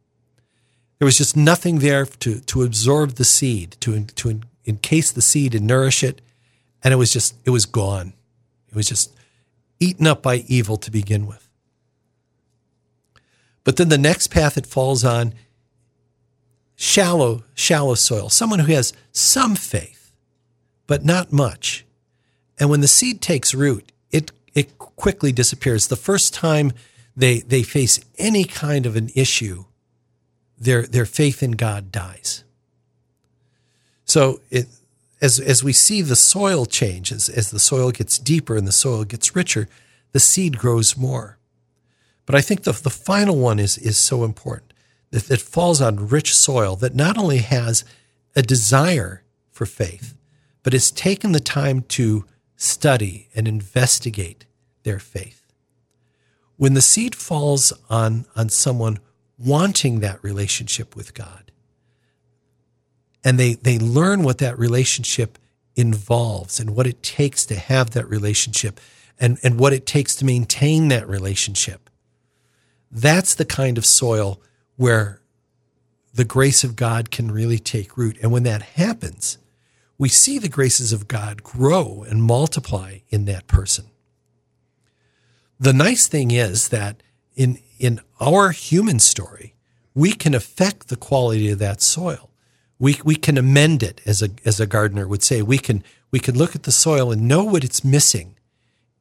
There 0.98 1.06
was 1.06 1.18
just 1.18 1.38
nothing 1.38 1.80
there 1.80 2.06
to 2.06 2.42
to 2.42 2.64
absorb 2.64 3.12
the 3.12 3.24
seed, 3.24 3.78
to 3.80 4.04
to 4.04 4.42
encase 4.66 5.14
the 5.14 5.22
seed 5.22 5.56
and 5.56 5.66
nourish 5.66 6.04
it, 6.04 6.20
and 6.84 6.94
it 6.94 6.98
was 6.98 7.14
just 7.14 7.36
it 7.46 7.52
was 7.52 7.66
gone. 7.66 8.12
It 8.68 8.76
was 8.76 8.90
just 8.90 9.16
eaten 9.80 10.06
up 10.06 10.22
by 10.22 10.44
evil 10.48 10.76
to 10.76 10.92
begin 10.92 11.28
with. 11.28 11.48
But 13.64 13.78
then 13.78 13.88
the 13.88 13.98
next 13.98 14.28
path 14.28 14.58
it 14.58 14.66
falls 14.66 15.06
on 15.06 15.34
shallow 16.80 17.44
shallow 17.54 17.94
soil, 17.94 18.30
someone 18.30 18.60
who 18.60 18.72
has 18.72 18.94
some 19.12 19.54
faith, 19.54 20.14
but 20.88 21.04
not 21.04 21.34
much. 21.34 21.86
And 22.58 22.70
when 22.70 22.80
the 22.80 22.88
seed 22.88 23.22
takes 23.22 23.54
root, 23.54 23.92
it 24.12 24.32
it 24.54 24.78
quickly 24.78 25.34
disappears. 25.34 25.88
The 25.88 25.98
first 25.98 26.34
time 26.34 26.72
they 27.18 27.42
they 27.42 27.64
face 27.64 28.00
any 28.18 28.46
kind 28.46 28.86
of 28.86 28.96
an 28.96 29.10
issue, 29.14 29.66
their 30.58 30.84
their 30.84 31.06
faith 31.06 31.44
in 31.44 31.52
God 31.52 31.92
dies. 31.92 32.46
So 34.06 34.40
it 34.50 34.68
as 35.22 35.38
as 35.38 35.62
we 35.62 35.74
see 35.74 36.02
the 36.02 36.16
soil 36.16 36.66
change, 36.66 37.12
as, 37.12 37.28
as 37.28 37.52
the 37.52 37.60
soil 37.60 37.92
gets 37.92 38.18
deeper 38.18 38.56
and 38.56 38.66
the 38.66 38.72
soil 38.72 39.04
gets 39.04 39.36
richer, 39.36 39.68
the 40.14 40.20
seed 40.22 40.58
grows 40.58 40.96
more. 40.96 41.38
But 42.26 42.36
I 42.36 42.42
think 42.42 42.64
the, 42.64 42.72
the 42.72 42.90
final 42.90 43.36
one 43.36 43.60
is, 43.60 43.78
is 43.78 43.98
so 43.98 44.24
important 44.24 44.69
it 45.12 45.42
falls 45.42 45.82
on 45.82 46.08
rich 46.10 46.36
soil 46.36 46.76
that 46.78 46.96
not 46.96 47.18
only 47.18 47.40
has 47.40 47.84
a 48.36 48.42
desire 48.42 49.24
for 49.52 49.66
faith, 49.66 50.16
but 50.64 50.74
has 50.74 50.92
taken 50.92 51.32
the 51.32 51.40
time 51.40 51.82
to 51.82 52.26
study 52.56 53.30
and 53.34 53.48
investigate 53.48 54.46
their 54.84 55.00
faith. 55.00 55.52
When 56.58 56.74
the 56.74 56.82
seed 56.82 57.16
falls 57.16 57.74
on, 57.90 58.26
on 58.36 58.50
someone 58.50 59.00
wanting 59.38 60.02
that 60.02 60.24
relationship 60.24 60.96
with 60.96 61.14
God, 61.14 61.52
and 63.24 63.40
they, 63.40 63.54
they 63.54 63.80
learn 63.80 64.24
what 64.24 64.38
that 64.40 64.60
relationship 64.60 65.38
involves 65.76 66.60
and 66.60 66.76
what 66.76 66.88
it 66.88 67.02
takes 67.02 67.46
to 67.46 67.56
have 67.56 67.92
that 67.92 68.08
relationship 68.10 68.80
and, 69.20 69.38
and 69.44 69.60
what 69.60 69.74
it 69.74 69.86
takes 69.86 70.16
to 70.16 70.26
maintain 70.26 70.90
that 70.90 71.08
relationship. 71.08 71.90
That's 72.92 73.36
the 73.36 73.46
kind 73.46 73.78
of 73.78 73.86
soil 73.86 74.42
where 74.80 75.20
the 76.14 76.24
grace 76.24 76.64
of 76.64 76.78
God 76.78 77.12
can 77.12 77.30
really 77.30 77.60
take 77.60 77.98
root. 77.98 78.18
And 78.22 78.32
when 78.32 78.44
that 78.44 78.62
happens, 78.62 79.38
we 79.98 80.08
see 80.08 80.40
the 80.40 80.48
graces 80.48 80.94
of 80.94 81.10
God 81.10 81.44
grow 81.44 82.06
and 82.08 82.24
multiply 82.24 83.00
in 83.10 83.26
that 83.26 83.46
person. 83.48 83.88
The 85.60 85.74
nice 85.74 86.08
thing 86.08 86.32
is 86.32 86.70
that 86.70 87.04
in, 87.36 87.60
in 87.78 88.00
our 88.22 88.52
human 88.52 89.00
story, 89.00 89.54
we 89.94 90.14
can 90.14 90.34
affect 90.34 90.88
the 90.88 90.96
quality 90.96 91.50
of 91.50 91.60
that 91.60 91.82
soil. 91.82 92.30
We, 92.80 93.02
we 93.04 93.18
can 93.18 93.38
amend 93.38 93.84
it, 93.84 94.00
as 94.06 94.22
a, 94.22 94.30
as 94.46 94.62
a 94.62 94.66
gardener 94.66 95.10
would 95.10 95.24
say. 95.24 95.42
We 95.42 95.58
can, 95.58 95.84
we 96.10 96.22
can 96.22 96.38
look 96.38 96.56
at 96.56 96.64
the 96.64 96.72
soil 96.72 97.12
and 97.12 97.28
know 97.28 97.44
what 97.44 97.66
it's 97.66 97.84
missing 97.84 98.38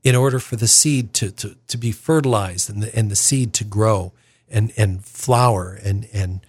in 0.03 0.17
order 0.17 0.41
for 0.41 0.57
the 0.57 0.67
seed 0.67 1.15
to, 1.15 1.31
to, 1.31 1.55
to 1.69 1.79
be 1.79 1.93
fertilized 1.93 2.69
and 2.69 2.83
the, 2.83 2.99
and 2.99 3.13
the 3.13 3.17
seed 3.17 3.53
to 3.55 3.65
grow 3.65 4.13
and, 4.51 4.73
and 4.77 5.05
flower 5.05 5.79
and, 5.83 6.09
and, 6.13 6.41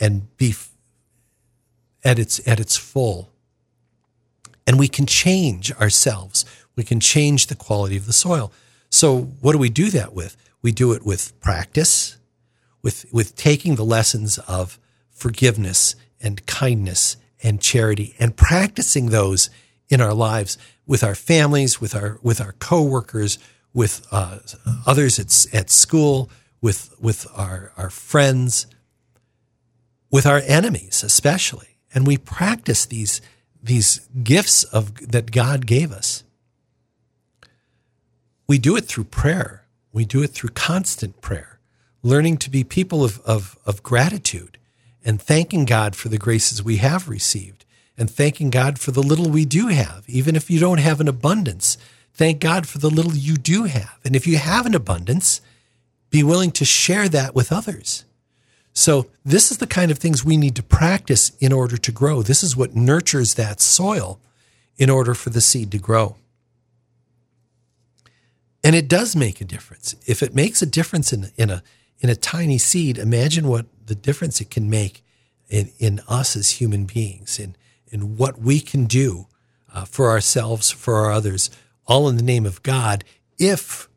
and 0.00 0.36
be 0.36 0.54
at 2.04 2.18
its, 2.18 2.46
at 2.46 2.60
its 2.60 2.76
full. 2.76 3.32
And 4.66 4.78
we 4.78 4.88
can 4.88 5.06
change 5.06 5.72
ourselves. 5.72 6.44
We 6.74 6.84
can 6.84 7.00
change 7.00 7.46
the 7.46 7.54
quality 7.54 7.96
of 7.96 8.06
the 8.06 8.12
soil. 8.12 8.52
So 8.90 9.20
what 9.40 9.52
do 9.52 9.58
we 9.58 9.70
do 9.70 9.90
that 9.90 10.12
with? 10.12 10.36
We 10.62 10.72
do 10.72 10.92
it 10.92 11.04
with 11.04 11.38
practice, 11.40 12.16
with, 12.82 13.06
with 13.12 13.36
taking 13.36 13.76
the 13.76 13.84
lessons 13.84 14.38
of 14.38 14.78
forgiveness 15.10 15.96
and 16.20 16.44
kindness 16.46 17.16
and 17.42 17.60
charity 17.60 18.14
and 18.18 18.36
practicing 18.36 19.10
those 19.10 19.50
in 19.88 20.00
our 20.00 20.14
lives 20.14 20.58
with 20.86 21.04
our 21.04 21.14
families, 21.14 21.80
with 21.80 21.94
our, 21.94 22.18
with 22.22 22.40
our 22.40 22.52
coworkers, 22.52 23.38
with 23.74 24.06
uh, 24.10 24.38
others 24.86 25.18
at, 25.18 25.54
at 25.54 25.70
school, 25.70 26.30
with, 26.66 26.92
with 27.00 27.28
our, 27.36 27.70
our 27.76 27.90
friends, 27.90 28.66
with 30.10 30.26
our 30.26 30.42
enemies, 30.44 31.04
especially. 31.04 31.78
And 31.94 32.04
we 32.04 32.16
practice 32.16 32.84
these 32.86 33.20
these 33.62 34.00
gifts 34.22 34.64
of 34.64 35.12
that 35.12 35.30
God 35.30 35.66
gave 35.66 35.92
us. 35.92 36.24
We 38.48 38.58
do 38.58 38.76
it 38.76 38.86
through 38.86 39.04
prayer. 39.04 39.66
We 39.92 40.04
do 40.04 40.22
it 40.24 40.32
through 40.32 40.50
constant 40.50 41.20
prayer, 41.20 41.60
learning 42.02 42.38
to 42.38 42.50
be 42.50 42.64
people 42.64 43.04
of, 43.04 43.20
of, 43.20 43.56
of 43.64 43.82
gratitude 43.82 44.58
and 45.04 45.22
thanking 45.22 45.66
God 45.66 45.94
for 45.94 46.08
the 46.08 46.18
graces 46.18 46.62
we 46.62 46.78
have 46.78 47.08
received 47.08 47.64
and 47.96 48.10
thanking 48.10 48.50
God 48.50 48.78
for 48.78 48.90
the 48.90 49.02
little 49.02 49.30
we 49.30 49.44
do 49.44 49.68
have. 49.68 50.04
Even 50.08 50.34
if 50.36 50.50
you 50.50 50.58
don't 50.60 50.80
have 50.80 51.00
an 51.00 51.08
abundance, 51.08 51.78
thank 52.12 52.40
God 52.40 52.66
for 52.66 52.78
the 52.78 52.90
little 52.90 53.14
you 53.14 53.36
do 53.36 53.64
have. 53.64 53.98
And 54.04 54.16
if 54.16 54.26
you 54.26 54.36
have 54.36 54.66
an 54.66 54.74
abundance, 54.74 55.40
be 56.16 56.22
willing 56.22 56.52
to 56.52 56.64
share 56.64 57.08
that 57.10 57.34
with 57.34 57.52
others. 57.52 58.04
So 58.72 59.06
this 59.24 59.50
is 59.50 59.58
the 59.58 59.66
kind 59.66 59.90
of 59.90 59.98
things 59.98 60.24
we 60.24 60.38
need 60.38 60.56
to 60.56 60.62
practice 60.62 61.32
in 61.40 61.52
order 61.52 61.76
to 61.76 61.92
grow. 61.92 62.22
This 62.22 62.42
is 62.42 62.56
what 62.56 62.74
nurtures 62.74 63.34
that 63.34 63.60
soil 63.60 64.18
in 64.78 64.88
order 64.88 65.14
for 65.14 65.30
the 65.30 65.40
seed 65.40 65.70
to 65.72 65.78
grow. 65.78 66.16
And 68.64 68.74
it 68.74 68.88
does 68.88 69.14
make 69.14 69.40
a 69.40 69.44
difference. 69.44 69.94
If 70.06 70.22
it 70.22 70.34
makes 70.34 70.62
a 70.62 70.66
difference 70.66 71.12
in, 71.12 71.30
in 71.36 71.50
a 71.50 71.62
in 72.00 72.10
a 72.10 72.16
tiny 72.16 72.58
seed, 72.58 72.98
imagine 72.98 73.48
what 73.48 73.66
the 73.86 73.94
difference 73.94 74.40
it 74.40 74.50
can 74.50 74.68
make 74.68 75.02
in, 75.48 75.70
in 75.78 76.00
us 76.08 76.36
as 76.36 76.60
human 76.60 76.84
beings, 76.84 77.38
in, 77.38 77.56
in 77.88 78.16
what 78.16 78.38
we 78.38 78.60
can 78.60 78.84
do 78.84 79.26
uh, 79.72 79.84
for 79.84 80.10
ourselves, 80.10 80.70
for 80.70 80.96
our 80.96 81.10
others, 81.10 81.50
all 81.86 82.08
in 82.08 82.16
the 82.16 82.22
name 82.22 82.44
of 82.44 82.62
God, 82.62 83.04
if 83.38 83.88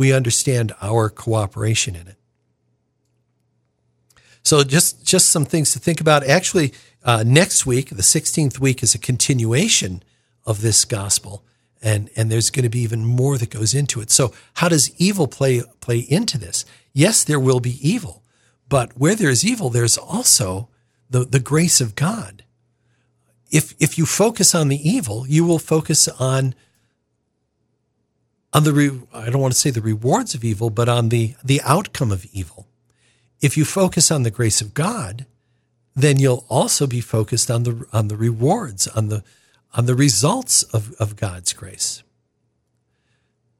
we 0.00 0.14
understand 0.14 0.72
our 0.80 1.10
cooperation 1.10 1.94
in 1.94 2.08
it. 2.08 2.16
So 4.42 4.64
just 4.64 5.04
just 5.04 5.28
some 5.28 5.44
things 5.44 5.72
to 5.74 5.78
think 5.78 6.00
about. 6.00 6.26
Actually, 6.26 6.72
uh, 7.04 7.22
next 7.26 7.66
week, 7.66 7.90
the 7.90 7.96
16th 7.96 8.58
week, 8.58 8.82
is 8.82 8.94
a 8.94 8.98
continuation 8.98 10.02
of 10.46 10.62
this 10.62 10.86
gospel, 10.86 11.44
and 11.82 12.08
and 12.16 12.32
there's 12.32 12.48
going 12.48 12.62
to 12.62 12.70
be 12.70 12.80
even 12.80 13.04
more 13.04 13.36
that 13.36 13.50
goes 13.50 13.74
into 13.74 14.00
it. 14.00 14.10
So 14.10 14.32
how 14.54 14.70
does 14.70 14.90
evil 14.96 15.26
play 15.26 15.62
play 15.80 15.98
into 15.98 16.38
this? 16.38 16.64
Yes, 16.94 17.22
there 17.22 17.38
will 17.38 17.60
be 17.60 17.76
evil, 17.86 18.22
but 18.70 18.98
where 18.98 19.14
there's 19.14 19.44
evil, 19.44 19.68
there's 19.68 19.98
also 19.98 20.70
the 21.10 21.26
the 21.26 21.40
grace 21.40 21.78
of 21.78 21.94
God. 21.94 22.42
If 23.50 23.74
if 23.78 23.98
you 23.98 24.06
focus 24.06 24.54
on 24.54 24.68
the 24.68 24.80
evil, 24.80 25.26
you 25.28 25.44
will 25.44 25.58
focus 25.58 26.08
on 26.08 26.54
on 28.52 28.64
the 28.64 28.72
re, 28.72 28.90
I 29.12 29.30
don't 29.30 29.40
want 29.40 29.54
to 29.54 29.58
say 29.58 29.70
the 29.70 29.80
rewards 29.80 30.34
of 30.34 30.44
evil, 30.44 30.70
but 30.70 30.88
on 30.88 31.08
the 31.08 31.34
the 31.44 31.60
outcome 31.62 32.10
of 32.10 32.26
evil. 32.32 32.66
If 33.40 33.56
you 33.56 33.64
focus 33.64 34.10
on 34.10 34.22
the 34.22 34.30
grace 34.30 34.60
of 34.60 34.74
God, 34.74 35.26
then 35.94 36.18
you'll 36.18 36.44
also 36.48 36.86
be 36.86 37.00
focused 37.00 37.50
on 37.50 37.62
the 37.62 37.86
on 37.92 38.08
the 38.08 38.16
rewards, 38.16 38.86
on 38.88 39.08
the 39.08 39.22
on 39.74 39.86
the 39.86 39.94
results 39.94 40.62
of, 40.64 40.92
of 40.94 41.16
God's 41.16 41.52
grace. 41.52 42.02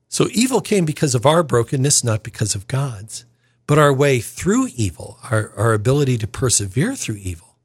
So 0.08 0.26
evil 0.32 0.60
came 0.60 0.84
because 0.84 1.14
of 1.14 1.24
our 1.24 1.44
brokenness, 1.44 2.02
not 2.02 2.24
because 2.24 2.56
of 2.56 2.66
God's. 2.66 3.24
But 3.68 3.78
our 3.78 3.92
way 3.92 4.18
through 4.18 4.70
evil, 4.74 5.20
our, 5.30 5.52
our 5.56 5.72
ability 5.72 6.18
to 6.18 6.26
persevere 6.26 6.96
through 6.96 7.20
evil, 7.22 7.56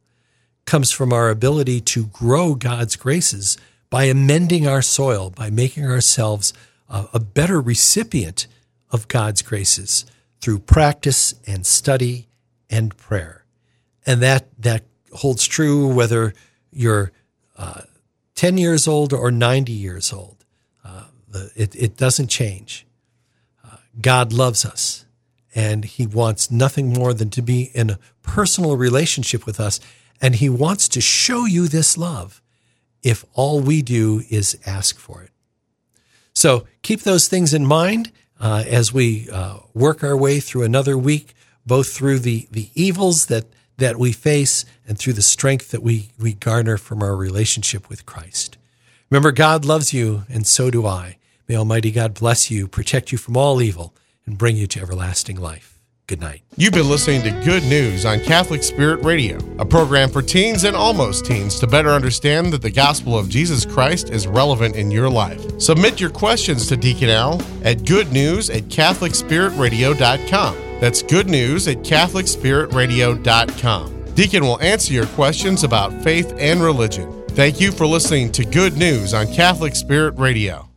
comes 0.66 0.92
from 0.92 1.12
our 1.12 1.32
ability 1.32 1.82
to 1.82 2.06
grow 2.06 2.54
God's 2.54 2.96
graces 2.96 3.58
by 3.90 4.04
amending 4.04 4.68
our 4.68 4.84
soil, 4.84 5.32
by 5.32 5.50
making 5.50 5.86
ourselves 5.86 6.54
a, 6.90 7.08
a 7.14 7.20
better 7.20 7.62
recipient 7.62 8.48
of 8.92 9.08
God's 9.08 9.42
graces 9.42 10.06
through 10.40 10.60
practice 10.60 11.34
and 11.48 11.66
study 11.66 12.28
and 12.70 12.96
prayer. 12.98 13.46
And 14.06 14.22
that, 14.22 14.50
that 14.60 14.84
holds 15.14 15.46
true 15.46 15.88
whether 15.88 16.34
you're 16.72 17.12
uh, 17.58 17.82
10 18.36 18.58
years 18.58 18.88
old 18.88 19.14
or 19.14 19.32
90 19.32 19.72
years 19.72 20.14
old. 20.14 20.46
Uh, 20.84 21.06
it, 21.56 21.76
it 21.76 21.98
doesn't 21.98 22.28
change. 22.28 22.86
Uh, 23.64 23.78
God 24.00 24.34
loves 24.34 24.66
us, 24.66 25.06
and 25.54 25.86
He 25.86 26.06
wants 26.06 26.52
nothing 26.52 26.94
more 26.94 27.14
than 27.14 27.30
to 27.32 27.42
be 27.42 27.72
in 27.74 27.90
a 27.90 28.00
personal 28.22 28.78
relationship 28.78 29.46
with 29.46 29.60
us. 29.60 29.80
And 30.22 30.36
He 30.36 30.50
wants 30.50 30.88
to 30.90 31.02
show 31.02 31.46
you 31.46 31.68
this 31.68 31.98
love 31.98 32.42
if 33.02 33.26
all 33.34 33.60
we 33.62 33.82
do 33.82 34.24
is 34.30 34.58
ask 34.66 34.98
for 34.98 35.24
it. 35.24 35.32
So 36.36 36.68
keep 36.82 37.02
those 37.02 37.28
things 37.28 37.54
in 37.54 37.66
mind 37.66 38.12
uh, 38.40 38.64
as 38.68 38.94
we 38.94 39.30
uh, 39.32 39.60
work 39.74 40.04
our 40.04 40.18
way 40.18 40.40
through 40.40 40.64
another 40.64 40.98
week, 40.98 41.34
both 41.66 41.94
through 41.94 42.20
the, 42.20 42.48
the 42.52 42.70
evils 42.76 43.28
that, 43.28 43.46
that 43.78 43.98
we 43.98 44.12
face 44.12 44.66
and 44.88 45.00
through 45.00 45.14
the 45.14 45.22
strength 45.22 45.72
that 45.72 45.82
we, 45.82 46.12
we 46.20 46.34
garner 46.34 46.78
from 46.78 47.02
our 47.02 47.16
relationship 47.16 47.90
with 47.90 48.06
Christ. 48.06 48.58
Remember, 49.10 49.32
God 49.32 49.66
loves 49.66 49.94
you, 49.94 50.24
and 50.30 50.46
so 50.46 50.70
do 50.70 50.86
I. 50.86 51.18
May 51.48 51.56
Almighty 51.56 51.92
God 51.92 52.14
bless 52.14 52.52
you, 52.52 52.68
protect 52.68 53.12
you 53.12 53.18
from 53.18 53.38
all 53.38 53.62
evil, 53.62 53.94
and 54.26 54.38
bring 54.38 54.58
you 54.58 54.68
to 54.68 54.82
everlasting 54.82 55.38
life. 55.38 55.75
Good 56.08 56.22
night. 56.22 56.44
You've 56.56 56.74
been 56.74 56.88
listening 56.88 57.24
to 57.24 57.32
Good 57.44 57.64
News 57.64 58.06
on 58.06 58.20
Catholic 58.20 58.62
Spirit 58.62 59.04
Radio, 59.04 59.40
a 59.58 59.66
program 59.66 60.08
for 60.10 60.22
teens 60.22 60.64
and 60.64 60.76
almost 60.76 61.26
teens 61.26 61.58
to 61.60 61.66
better 61.66 61.90
understand 61.90 62.54
that 62.54 62.62
the 62.62 62.70
gospel 62.70 63.18
of 63.18 63.28
Jesus 63.28 63.66
Christ 63.66 64.12
is 64.12 64.28
relevant 64.28 64.76
in 64.76 64.92
your 64.92 65.10
life. 65.10 65.60
Submit 65.60 66.00
your 66.00 66.12
questions 66.12 66.68
to 66.68 66.78
Deacon 66.78 67.10
Al 67.10 67.42
at 67.64 67.80
goodnews 67.80 68.56
at 68.56 68.66
catholicspiritradio.com. 68.66 70.56
That's 70.80 71.02
good 71.02 71.28
news 71.28 71.68
at 71.68 71.78
catholicspiritradio.com. 71.78 74.06
Deacon 74.14 74.46
will 74.46 74.62
answer 74.62 74.94
your 74.94 75.08
questions 75.08 75.64
about 75.64 76.04
faith 76.04 76.36
and 76.38 76.62
religion. 76.62 77.24
Thank 77.30 77.60
you 77.60 77.72
for 77.72 77.88
listening 77.88 78.32
to 78.34 78.46
Good 78.46 78.78
News 78.78 79.16
on 79.16 79.26
Catholic 79.28 79.76
Spirit 79.76 80.20
Radio. 80.20 80.70